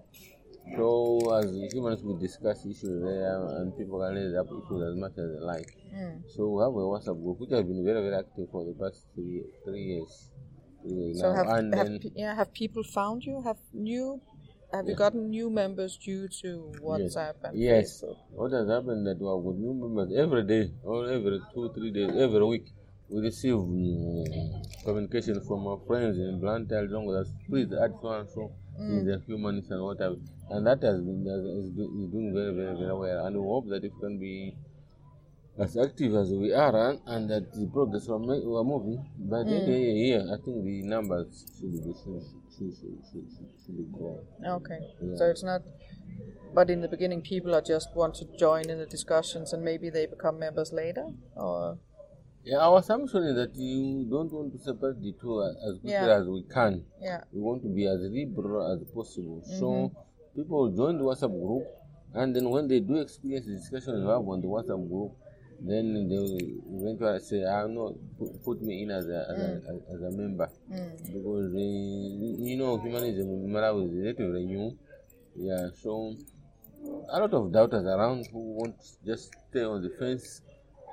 So 0.76 1.34
as 1.38 1.46
humans, 1.72 2.02
we 2.02 2.18
discuss 2.20 2.60
issues 2.66 3.02
there, 3.02 3.46
and 3.56 3.76
people 3.78 4.00
can 4.00 4.14
raise 4.14 4.36
up 4.36 4.46
issues 4.46 4.82
as 4.92 4.96
much 5.00 5.12
as 5.12 5.28
they 5.32 5.40
like. 5.40 5.70
Mm. 5.94 6.22
So 6.28 6.48
we 6.48 6.62
have 6.62 6.72
a 6.72 6.84
WhatsApp 6.92 7.22
group, 7.22 7.40
which 7.40 7.50
has 7.50 7.64
been 7.64 7.84
very, 7.84 8.02
very 8.02 8.16
active 8.16 8.48
for 8.50 8.64
the 8.64 8.74
past 8.74 9.06
three, 9.14 9.44
three 9.64 9.80
years. 9.82 10.28
Three 10.82 10.92
years 10.94 11.20
So 11.20 11.32
now. 11.32 11.36
have, 11.36 11.46
and 11.58 11.74
have 11.74 11.86
then, 11.86 12.00
yeah 12.14 12.34
have 12.34 12.52
people 12.52 12.82
found 12.82 13.24
you? 13.24 13.40
Have 13.42 13.56
new 13.72 14.20
have 14.72 14.86
you 14.88 14.94
gotten 14.94 15.30
new 15.30 15.48
members 15.50 15.96
due 15.96 16.28
to 16.42 16.72
WhatsApp 16.82 17.34
and 17.44 17.58
Yes. 17.58 18.02
Facebook? 18.02 18.16
What 18.30 18.52
has 18.52 18.68
happened 18.68 19.06
that 19.06 19.18
we 19.18 19.26
have 19.26 19.42
got 19.44 19.56
new 19.56 19.74
members 19.74 20.10
every 20.16 20.44
day, 20.44 20.72
or 20.84 21.08
every 21.10 21.40
two, 21.54 21.70
three 21.74 21.90
days, 21.90 22.10
every 22.16 22.44
week. 22.44 22.66
We 23.08 23.22
receive 23.22 23.54
mm, 23.54 24.84
communication 24.84 25.40
from 25.40 25.66
our 25.66 25.78
friends 25.86 26.18
in 26.18 26.40
Blantyre, 26.40 26.86
long 26.88 27.06
that 27.06 27.26
please 27.48 27.72
add 27.72 27.94
so 28.02 28.08
and 28.12 28.28
so 28.28 28.52
Mm. 28.78 29.00
is 29.00 29.08
a 29.16 29.18
humanist 29.26 29.70
and 29.72 29.82
whatever. 29.82 30.16
And 30.50 30.64
that 30.66 30.80
has 30.82 31.00
been 31.00 31.24
that 31.24 31.40
is, 31.40 31.70
do, 31.74 31.84
is 32.04 32.12
doing 32.12 32.32
very, 32.32 32.54
very, 32.54 32.76
very 32.78 32.94
well. 32.94 33.26
And 33.26 33.34
we 33.36 33.42
hope 33.42 33.66
that 33.70 33.82
it 33.82 33.90
can 34.00 34.20
be 34.20 34.54
as 35.58 35.76
active 35.76 36.14
as 36.14 36.30
we 36.30 36.52
are 36.52 36.90
and, 36.90 37.00
and 37.06 37.30
that 37.30 37.52
the 37.52 37.66
progress 37.72 38.06
we 38.08 38.14
are, 38.14 38.18
ma- 38.18 38.34
we 38.50 38.56
are 38.56 38.64
moving. 38.64 39.04
The 39.18 39.36
end 39.38 39.52
of 39.54 39.66
the 39.66 39.72
year, 39.72 40.20
I 40.20 40.36
think 40.44 40.64
the 40.64 40.82
numbers 40.82 41.44
should 41.58 41.72
be 41.72 41.78
should, 41.78 42.22
should, 42.56 42.74
should, 43.10 43.26
should, 43.64 43.76
be 43.76 43.84
growing. 43.92 44.24
Okay. 44.46 44.78
Yeah. 45.02 45.16
So 45.16 45.24
it's 45.26 45.42
not 45.44 45.62
but 46.54 46.70
in 46.70 46.80
the 46.80 46.88
beginning 46.88 47.22
people 47.22 47.54
are 47.54 47.60
just 47.60 47.88
want 47.94 48.14
to 48.16 48.24
join 48.38 48.70
in 48.70 48.78
the 48.78 48.86
discussions 48.86 49.52
and 49.52 49.62
maybe 49.62 49.90
they 49.90 50.06
become 50.06 50.38
members 50.38 50.72
later 50.72 51.06
or 51.36 51.78
Yeah, 52.44 52.58
our 52.58 52.78
assumption 52.78 53.24
is 53.24 53.34
that 53.36 53.54
you 53.54 54.06
don't 54.08 54.32
want 54.32 54.52
to 54.52 54.58
separate 54.58 55.00
the 55.02 55.12
two 55.20 55.42
as 55.42 55.78
quickly 55.80 55.90
Yeah. 55.92 56.18
as 56.20 56.26
we 56.26 56.44
can. 56.44 56.84
yeah. 57.00 57.20
We 57.32 57.40
want 57.42 57.62
to 57.62 57.68
be 57.68 57.86
as 57.86 57.98
liberal 58.00 58.72
as 58.72 58.80
possible. 58.94 59.42
So 59.58 59.66
Mm-hmm. 59.66 60.40
people 60.40 60.70
join 60.70 60.98
the 60.98 61.04
WhatsApp 61.04 61.34
group, 61.44 61.64
and 62.14 62.34
then 62.34 62.48
when 62.48 62.68
they 62.68 62.80
do 62.80 62.96
experience 62.96 63.46
the 63.46 63.54
discussion 63.54 64.00
you 64.02 64.08
have 64.08 64.26
on 64.26 64.40
the 64.40 64.46
WhatsApp 64.48 64.88
group, 64.88 65.12
then 65.60 66.08
they 66.08 66.38
eventually 66.76 67.20
say, 67.20 67.44
"I 67.44 67.66
know, 67.66 67.96
put, 68.18 68.44
put 68.44 68.62
me 68.62 68.82
in 68.82 68.90
as 68.90 69.06
a 69.08 69.26
as, 69.30 69.38
a, 69.38 69.94
as 69.94 70.02
a 70.02 70.10
member," 70.16 70.48
Mm. 70.70 71.12
because 71.12 71.54
uh, 71.54 72.44
you 72.48 72.56
know 72.56 72.78
humanism 72.78 73.28
in 73.28 73.48
Malawi 73.50 73.86
is 73.88 73.94
relatively 73.98 74.44
new. 74.44 74.76
Yeah, 75.36 75.68
so 75.82 76.14
a 77.10 77.20
lot 77.20 77.32
of 77.32 77.52
doubters 77.52 77.84
around 77.86 78.26
who 78.32 78.38
want 78.58 78.76
just 79.04 79.34
stay 79.50 79.62
on 79.64 79.82
the 79.82 79.90
fence. 79.90 80.42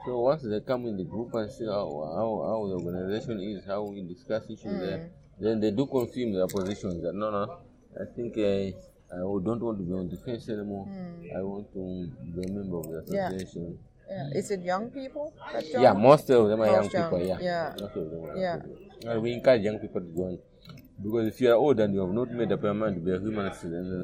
So 0.05 0.19
once 0.19 0.43
they 0.43 0.59
come 0.61 0.85
in 0.85 0.97
the 0.97 1.03
group 1.03 1.33
and 1.33 1.51
see 1.51 1.65
how, 1.65 1.89
how, 2.15 2.29
how 2.45 2.67
the 2.67 2.75
organization 2.85 3.39
is, 3.41 3.65
how 3.65 3.83
we 3.83 4.01
discuss 4.03 4.43
issues 4.45 4.79
there, 4.79 5.09
then 5.39 5.59
they 5.59 5.71
do 5.71 5.87
confirm 5.87 6.31
their 6.33 6.45
positions 6.47 7.01
that 7.01 7.13
no, 7.15 7.31
no, 7.31 7.57
I 7.99 8.05
think 8.15 8.37
uh, 8.37 8.77
I 9.15 9.17
don't 9.17 9.61
want 9.61 9.79
to 9.79 9.83
be 9.83 9.93
on 9.93 10.07
the 10.09 10.17
fence 10.17 10.47
anymore. 10.49 10.87
I 11.35 11.41
want 11.41 11.73
to 11.73 12.07
be 12.35 12.43
a 12.45 12.51
member 12.51 12.77
of 12.77 12.87
the 12.91 12.97
association. 12.99 13.63
Yeah. 13.71 13.94
Is 14.33 14.51
it 14.51 14.61
young 14.61 14.89
people 14.91 15.33
that? 15.53 15.63
Yeah, 15.73 15.93
most 15.93 16.29
of 16.29 16.47
them 16.49 16.61
are 16.61 16.67
young 16.67 16.83
Most 16.83 16.93
young, 16.93 17.03
people. 17.03 17.19
Yeah, 17.25 17.37
yeah. 17.41 17.73
most 17.79 17.95
of 17.97 18.11
them 18.11 18.23
are 18.25 18.35
young 18.37 18.61
Yeah. 19.03 19.11
And 19.11 19.21
we 19.21 19.33
encourage 19.33 19.61
young 19.63 19.79
people 19.79 20.01
to 20.01 20.07
join. 20.15 20.37
Because 21.01 21.27
if 21.27 21.41
you 21.41 21.49
are 21.51 21.55
old 21.55 21.79
and 21.79 21.93
you 21.93 21.99
have 22.01 22.11
not 22.13 22.29
made 22.31 22.51
up 22.51 22.63
your 22.63 22.73
mind 22.73 22.95
to 22.95 23.01
be 23.01 23.11
a 23.11 23.19
humanist, 23.19 23.63
then 23.63 24.03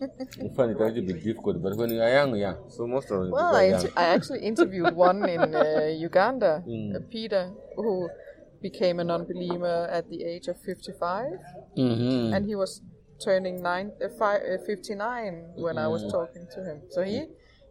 uh, 0.00 0.06
you 0.42 0.50
find 0.56 0.70
it 0.72 0.80
actually 0.80 1.02
be 1.02 1.12
difficult. 1.14 1.62
But 1.62 1.76
when 1.76 1.90
you 1.90 2.00
are 2.00 2.08
young, 2.10 2.34
yeah. 2.36 2.54
So 2.68 2.86
most 2.86 3.10
of 3.10 3.24
the 3.26 3.30
Well, 3.30 3.54
I, 3.54 3.64
inter- 3.64 3.92
I 3.96 4.04
actually 4.04 4.40
interviewed 4.40 4.94
one 4.94 5.28
in 5.28 5.54
uh, 5.54 5.88
Uganda, 6.08 6.64
Mm. 6.66 6.96
uh, 6.96 7.00
Peter, 7.10 7.52
who 7.76 8.08
became 8.62 9.00
a 9.00 9.04
non-believer 9.04 9.88
at 9.90 10.08
the 10.08 10.24
age 10.24 10.48
of 10.48 10.56
55, 10.60 11.32
Mhm. 11.76 12.34
and 12.34 12.46
he 12.46 12.54
was 12.54 12.80
turning 13.24 13.60
nine, 13.62 13.92
uh, 14.02 14.08
fi- 14.18 14.38
uh, 14.52 14.58
59 14.66 15.52
when 15.56 15.76
I 15.78 15.84
Mm. 15.86 15.90
was 15.92 16.02
talking 16.10 16.46
to 16.54 16.60
him. 16.64 16.82
So 16.90 17.02
he 17.02 17.26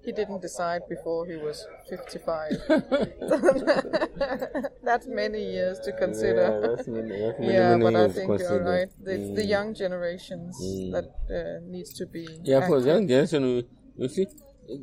he 0.05 0.11
didn't 0.11 0.41
decide 0.41 0.81
before 0.89 1.25
he 1.25 1.35
was 1.35 1.65
55. 1.89 2.51
That's 4.83 5.07
many 5.07 5.43
years 5.43 5.79
to 5.81 5.91
Yeah, 5.91 5.97
consider. 5.97 6.45
that's 6.75 6.87
many, 6.87 7.09
that's 7.19 7.39
many, 7.47 7.53
Yeah, 7.53 7.75
many 7.75 7.83
but 7.83 7.95
I 7.95 8.07
think 8.09 8.39
you're 8.39 8.63
right. 8.63 8.89
It's 9.05 9.29
the 9.39 9.43
Mm. 9.45 9.49
young 9.55 9.73
generations 9.73 10.55
Mm. 10.61 10.91
that 10.95 11.07
uh, 11.37 11.59
needs 11.73 11.91
to 11.99 12.05
be. 12.05 12.25
Yeah, 12.43 12.59
for 12.67 12.77
active. 12.77 12.83
the 12.83 12.89
young 12.93 13.07
generation, 13.07 13.41
we- 13.43 13.67
you 14.01 14.07
see, 14.15 14.27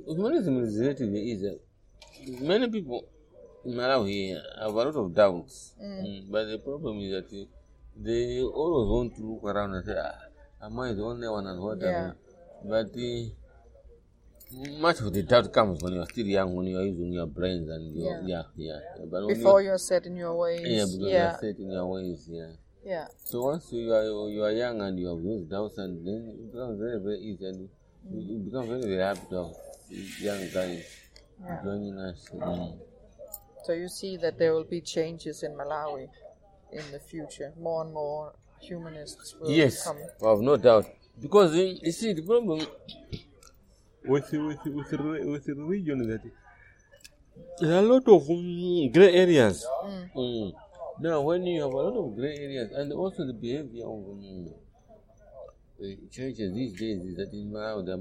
humanism 0.06 0.54
is 0.64 0.78
relatively 0.78 1.20
easy. 1.32 1.52
Many 2.52 2.68
people 2.68 3.00
in 3.64 3.72
Malawi 3.74 4.18
have 4.60 4.74
a 4.74 4.78
lot 4.78 4.94
of 5.02 5.14
doubts, 5.14 5.74
Mm, 5.82 6.30
but 6.30 6.44
the 6.52 6.58
problem 6.58 6.98
is 7.04 7.10
that 7.16 7.26
they- 7.30 7.48
they 8.06 8.42
always 8.42 8.86
want 8.94 9.16
to 9.16 9.22
look 9.30 9.44
around 9.44 9.74
and 9.74 9.84
say, 9.84 9.96
ah, 9.98 10.66
am 10.66 10.78
I 10.80 10.92
the 10.92 11.02
only 11.02 11.28
one 11.28 11.46
and 11.46 11.60
what? 11.62 11.80
Yeah. 11.80 12.12
But 12.64 12.92
the, 12.92 13.32
much 14.78 15.00
of 15.00 15.12
the 15.12 15.22
doubt 15.22 15.52
comes 15.52 15.82
when 15.82 15.94
you 15.94 16.00
are 16.00 16.06
still 16.06 16.26
young, 16.26 16.54
when 16.54 16.66
you 16.66 16.78
are 16.78 16.84
using 16.84 17.12
your 17.12 17.26
brains 17.26 17.68
and 17.68 17.94
your, 17.96 18.20
Yeah. 18.22 18.42
yeah, 18.56 18.78
yeah. 18.98 19.04
But 19.10 19.26
Before 19.28 19.60
you, 19.60 19.68
you're 19.68 19.78
set 19.78 20.06
in 20.06 20.16
your 20.16 20.34
ways. 20.34 20.60
yeah, 20.66 20.84
because 20.84 21.12
you're 21.12 21.38
set 21.40 21.58
in 21.58 21.70
your 21.70 21.86
ways, 21.86 22.28
yeah. 22.30 22.52
yeah. 22.84 23.06
So 23.24 23.42
once 23.42 23.72
you 23.72 23.92
are 23.92 24.04
you 24.30 24.42
are 24.44 24.52
young 24.52 24.80
and 24.80 24.98
you 24.98 25.08
have 25.08 25.22
those 25.22 25.44
doubts, 25.46 25.78
and 25.78 26.06
then 26.06 26.36
it 26.38 26.52
becomes 26.52 26.78
very 26.78 27.00
very 27.00 27.18
easy, 27.18 27.44
and 27.46 27.68
you, 28.10 28.20
you 28.20 28.38
become 28.38 28.66
very 28.68 28.82
very 28.82 29.02
happy 29.02 29.26
to 29.30 29.50
young 30.20 30.48
guys 30.50 30.84
Yeah. 31.42 31.62
joining 31.62 31.98
us. 31.98 32.28
Mm. 32.32 32.78
So 33.64 33.72
you 33.72 33.88
see 33.88 34.16
that 34.18 34.38
there 34.38 34.54
will 34.54 34.64
be 34.64 34.80
changes 34.80 35.42
in 35.42 35.52
Malawi 35.56 36.08
in 36.72 36.84
the 36.92 37.00
future. 37.00 37.52
More 37.58 37.82
and 37.84 37.92
more 37.92 38.32
humanists 38.60 39.34
will 39.40 39.50
Yes, 39.50 39.82
come. 39.84 39.98
I 40.24 40.30
have 40.30 40.40
no 40.40 40.56
doubt. 40.56 40.86
Because 41.20 41.54
you 41.56 41.92
see 41.92 42.12
the 42.12 42.22
problem 42.22 42.64
with 44.06 44.32
with 44.32 44.64
with 44.64 44.92
re- 44.92 45.24
with 45.24 45.48
religion 45.48 46.00
is 46.02 46.06
that 46.06 46.22
there 47.60 47.74
are 47.74 47.78
a 47.78 47.82
lot 47.82 48.06
of 48.08 48.28
um, 48.30 48.90
gray 48.92 49.12
areas. 49.14 49.66
Mm. 50.14 50.52
Now, 51.00 51.20
when 51.20 51.44
you 51.46 51.62
have 51.62 51.72
a 51.72 51.76
lot 51.76 51.96
of 51.96 52.16
gray 52.16 52.36
areas, 52.36 52.72
and 52.72 52.92
also 52.92 53.26
the 53.26 53.34
behavior 53.34 53.84
of 53.84 53.92
um, 53.92 54.48
the 55.78 55.98
churches 56.10 56.54
these 56.54 56.72
days 56.72 57.02
is 57.02 57.16
that 57.16 57.32
in 57.32 57.50
Malawi 57.52 57.84
they're 57.84 57.96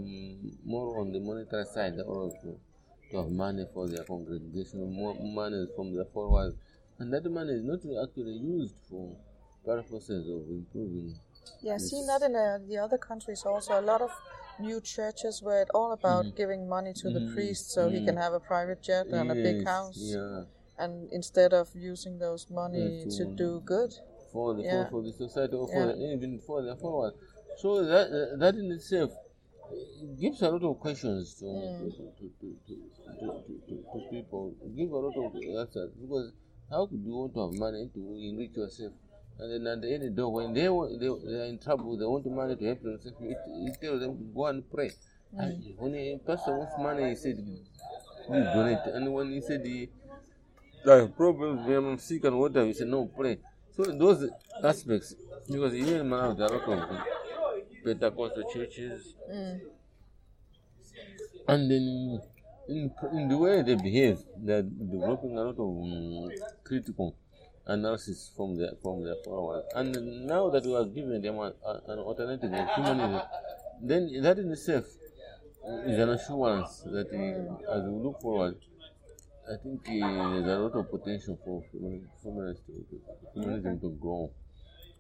more 0.64 1.02
on 1.02 1.12
the 1.12 1.20
monetary 1.20 1.66
side, 1.66 2.00
also 2.00 2.58
to 3.12 3.18
have 3.18 3.30
money 3.30 3.66
for 3.74 3.88
their 3.88 4.04
congregation, 4.06 4.94
more 4.94 5.16
money 5.20 5.68
from 5.76 5.94
their 5.94 6.06
followers, 6.06 6.54
and 7.00 7.12
that 7.14 7.30
money 7.30 7.52
is 7.52 7.64
not 7.64 7.80
actually 8.04 8.38
used 8.40 8.76
for 8.90 9.16
purposes 9.66 10.28
of 10.30 10.50
improving. 10.50 11.16
Yeah, 11.62 11.78
seen 11.78 12.08
that 12.08 12.22
in 12.22 12.36
uh, 12.36 12.60
the 12.68 12.78
other 12.78 12.98
countries 12.98 13.44
also. 13.46 13.80
A 13.80 13.82
lot 13.82 14.02
of 14.02 14.12
new 14.60 14.80
churches 14.82 15.42
where 15.42 15.62
it's 15.62 15.72
all 15.74 15.92
about 15.92 16.26
Mm-hmm. 16.26 16.36
giving 16.38 16.68
money 16.70 16.94
to 16.94 17.10
the 17.10 17.32
priest 17.34 17.72
so 17.72 17.90
he 17.90 18.04
can 18.06 18.18
have 18.18 18.34
a 18.34 18.40
private 18.40 18.82
jet 18.82 19.08
and 19.08 19.32
a 19.32 19.36
big 19.36 19.66
house. 19.66 19.98
Yeah. 20.00 20.44
And 20.78 21.08
instead 21.12 21.54
of 21.54 21.70
using 21.74 22.20
those 22.20 22.50
money 22.50 23.00
Yeah, 23.00 23.04
to 23.18 23.26
to- 23.26 23.36
do 23.46 23.62
good. 23.66 23.92
for 24.32 24.54
the 24.54 24.64
Yeah. 24.64 24.84
for, 24.86 24.90
for 24.92 25.02
the 25.04 25.14
society 25.14 25.56
or 25.56 25.68
for 25.68 25.86
the, 25.88 25.96
even 26.16 26.40
for 26.48 26.62
their 26.64 26.76
followers. 26.76 27.14
So 27.62 27.68
that 27.86 28.08
uh, 28.12 28.36
that 28.44 28.56
in 28.56 28.72
itself 28.72 29.12
gives 30.20 30.42
a 30.42 30.50
lot 30.50 30.64
of 30.64 30.80
questions 30.80 31.36
to 31.40 31.46
Mm. 31.46 31.92
to, 32.20 32.26
to, 32.40 33.76
to 33.94 34.00
people. 34.12 34.54
Give 34.76 34.92
a 34.92 34.98
lot 34.98 35.16
of 35.18 35.36
answers 35.62 35.92
because 36.02 36.32
how 36.70 36.86
could 36.88 37.04
you 37.04 37.14
want 37.16 37.34
to 37.36 37.40
have 37.46 37.54
money 37.60 37.90
to 37.94 38.02
enrich 38.30 38.56
yourself? 38.56 38.94
And 39.40 39.52
then 39.52 39.68
at 39.74 39.82
the 39.82 39.94
end 39.94 40.04
of 40.04 40.16
the 40.16 40.22
day, 40.22 40.28
when 40.28 40.54
they, 40.54 40.70
wa- 40.70 40.88
they 40.88 40.98
they 41.30 41.40
are 41.42 41.46
in 41.46 41.60
trouble, 41.60 41.98
they 41.98 42.06
want 42.06 42.26
money 42.26 42.56
to 42.56 42.66
help 42.66 42.82
themselves. 42.82 43.18
You, 43.20 43.36
you 43.64 43.74
tell 43.82 44.00
them 44.00 44.18
to 44.18 44.24
go 44.34 44.46
and 44.48 44.64
pray. 44.72 44.92
And 45.38 45.62
when 45.78 45.96
a 45.96 46.18
person 46.26 46.58
wants 46.58 46.74
money, 46.80 47.10
he 47.10 47.16
said, 47.16 47.38
"Please 48.28 48.46
donate." 48.54 48.86
And 48.94 49.14
when 49.14 49.32
he 49.32 49.42
said 49.42 49.66
he 49.66 49.90
I 50.88 50.96
have 50.98 51.18
problems 51.18 51.68
I'm 51.68 51.98
sick 51.98 52.24
and 52.26 52.38
whatever, 52.40 52.68
you 52.68 52.74
said, 52.74 52.88
no, 52.88 53.06
pray. 53.06 53.40
So 53.76 53.84
those 53.86 54.30
aspects, 54.64 55.16
because 55.48 55.74
even 55.74 56.02
in 56.02 56.08
Malawi, 56.08 56.38
there 56.38 56.48
are 56.48 56.54
a 56.54 56.70
lot 56.70 56.92
of 56.92 57.84
Pentecostal 57.84 58.44
churches, 58.54 59.16
Mm. 59.32 59.62
and 61.48 61.72
then 61.72 62.22
in, 62.70 62.92
in 63.14 63.28
the 63.30 63.38
way 63.38 63.62
they 63.64 63.76
behave, 63.76 64.20
they're 64.38 64.62
developing 64.64 65.38
a 65.38 65.42
lot 65.44 65.58
of 65.60 65.60
um, 65.60 66.30
critical 66.64 67.16
analysis 67.68 68.32
from 68.36 68.56
their 68.58 68.72
from 68.82 69.04
their 69.04 69.16
followers. 69.24 69.64
And 69.76 70.26
now 70.28 70.50
that 70.50 70.64
we 70.66 70.76
are 70.76 70.86
giving 70.86 71.22
them 71.22 71.36
a, 71.38 71.54
a, 71.66 71.82
an 71.88 72.00
alternative 72.00 72.52
of 72.54 72.68
humanism, 72.76 73.22
then 73.82 74.10
that 74.22 74.38
in 74.40 74.52
itself 74.52 74.86
is 74.86 75.98
an 76.00 76.10
assurance 76.10 76.82
that 76.86 77.08
uh, 77.12 77.72
as 77.76 77.84
we 77.84 78.04
look 78.04 78.22
forward, 78.22 78.56
I 79.52 79.58
think 79.62 79.82
uh, 79.88 80.30
there's 80.42 80.46
a 80.46 80.60
lot 80.60 80.76
of 80.76 80.90
potential 80.92 81.40
for 81.44 81.64
human- 81.72 82.08
humanism 82.24 82.64
to, 82.68 82.74
to, 82.90 83.02
humanism 83.42 83.80
to 83.80 83.90
grow. 84.00 84.32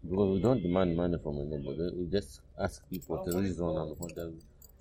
Because 0.04 0.30
we 0.38 0.42
don't 0.42 0.62
demand 0.62 0.96
money 0.96 1.18
from 1.24 1.38
anybody, 1.40 1.90
we 1.96 2.06
just 2.12 2.42
ask 2.60 2.88
people 2.90 3.24
to 3.26 3.40
reason 3.40 3.66
and 3.66 3.98
whatever. 3.98 4.32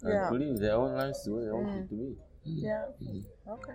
And 0.02 0.12
Yeah. 0.12 0.28
believe 0.30 0.58
their 0.58 0.74
own 0.74 0.94
lives 0.96 1.24
the 1.24 1.32
way 1.34 1.44
they 1.46 1.52
want 1.52 1.68
it 1.84 1.88
to 1.88 1.94
be. 1.94 2.16
Yeah. 2.44 2.84
Okay. 3.48 3.72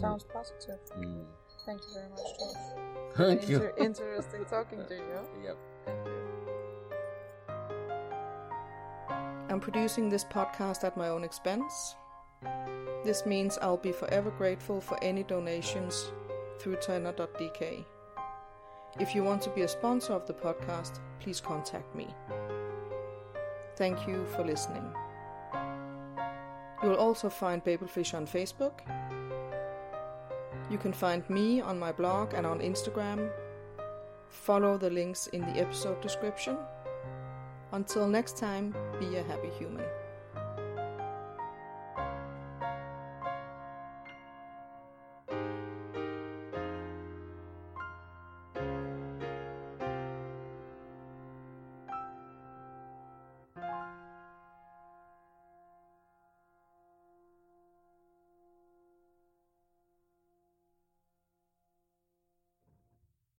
Sounds 0.00 0.24
positive. 0.32 0.80
Mm. 0.98 1.24
Thank 1.66 1.80
you 1.82 1.94
very 1.94 2.08
much, 2.10 2.20
George. 2.38 3.16
Thank 3.16 3.48
you. 3.48 3.70
Interesting 3.78 4.44
talking 4.44 4.84
to 4.86 4.94
you. 4.94 5.20
Yep. 5.44 5.56
Thank 5.86 6.06
you. 6.06 6.12
I'm 9.48 9.60
producing 9.60 10.08
this 10.08 10.24
podcast 10.24 10.84
at 10.84 10.96
my 10.96 11.08
own 11.08 11.24
expense. 11.24 11.96
This 13.04 13.26
means 13.26 13.58
I'll 13.60 13.76
be 13.76 13.92
forever 13.92 14.30
grateful 14.30 14.80
for 14.80 14.96
any 15.02 15.22
donations 15.22 16.12
through 16.60 16.76
Turner.dk. 16.76 17.84
If 18.98 19.14
you 19.14 19.24
want 19.24 19.42
to 19.42 19.50
be 19.50 19.62
a 19.62 19.68
sponsor 19.68 20.12
of 20.12 20.26
the 20.26 20.34
podcast, 20.34 21.00
please 21.18 21.40
contact 21.40 21.94
me. 21.94 22.08
Thank 23.76 24.06
you 24.06 24.26
for 24.36 24.44
listening. 24.44 24.84
You'll 26.82 26.96
also 26.96 27.28
find 27.28 27.64
Babelfish 27.64 28.14
on 28.14 28.26
Facebook. 28.26 28.80
You 30.70 30.78
can 30.78 30.92
find 30.92 31.28
me 31.28 31.60
on 31.60 31.78
my 31.78 31.90
blog 31.90 32.32
and 32.32 32.46
on 32.46 32.60
Instagram. 32.60 33.28
Follow 34.28 34.78
the 34.78 34.88
links 34.88 35.26
in 35.26 35.40
the 35.40 35.60
episode 35.60 36.00
description. 36.00 36.56
Until 37.72 38.06
next 38.06 38.36
time, 38.36 38.74
be 39.00 39.16
a 39.16 39.22
happy 39.24 39.50
human. 39.58 39.84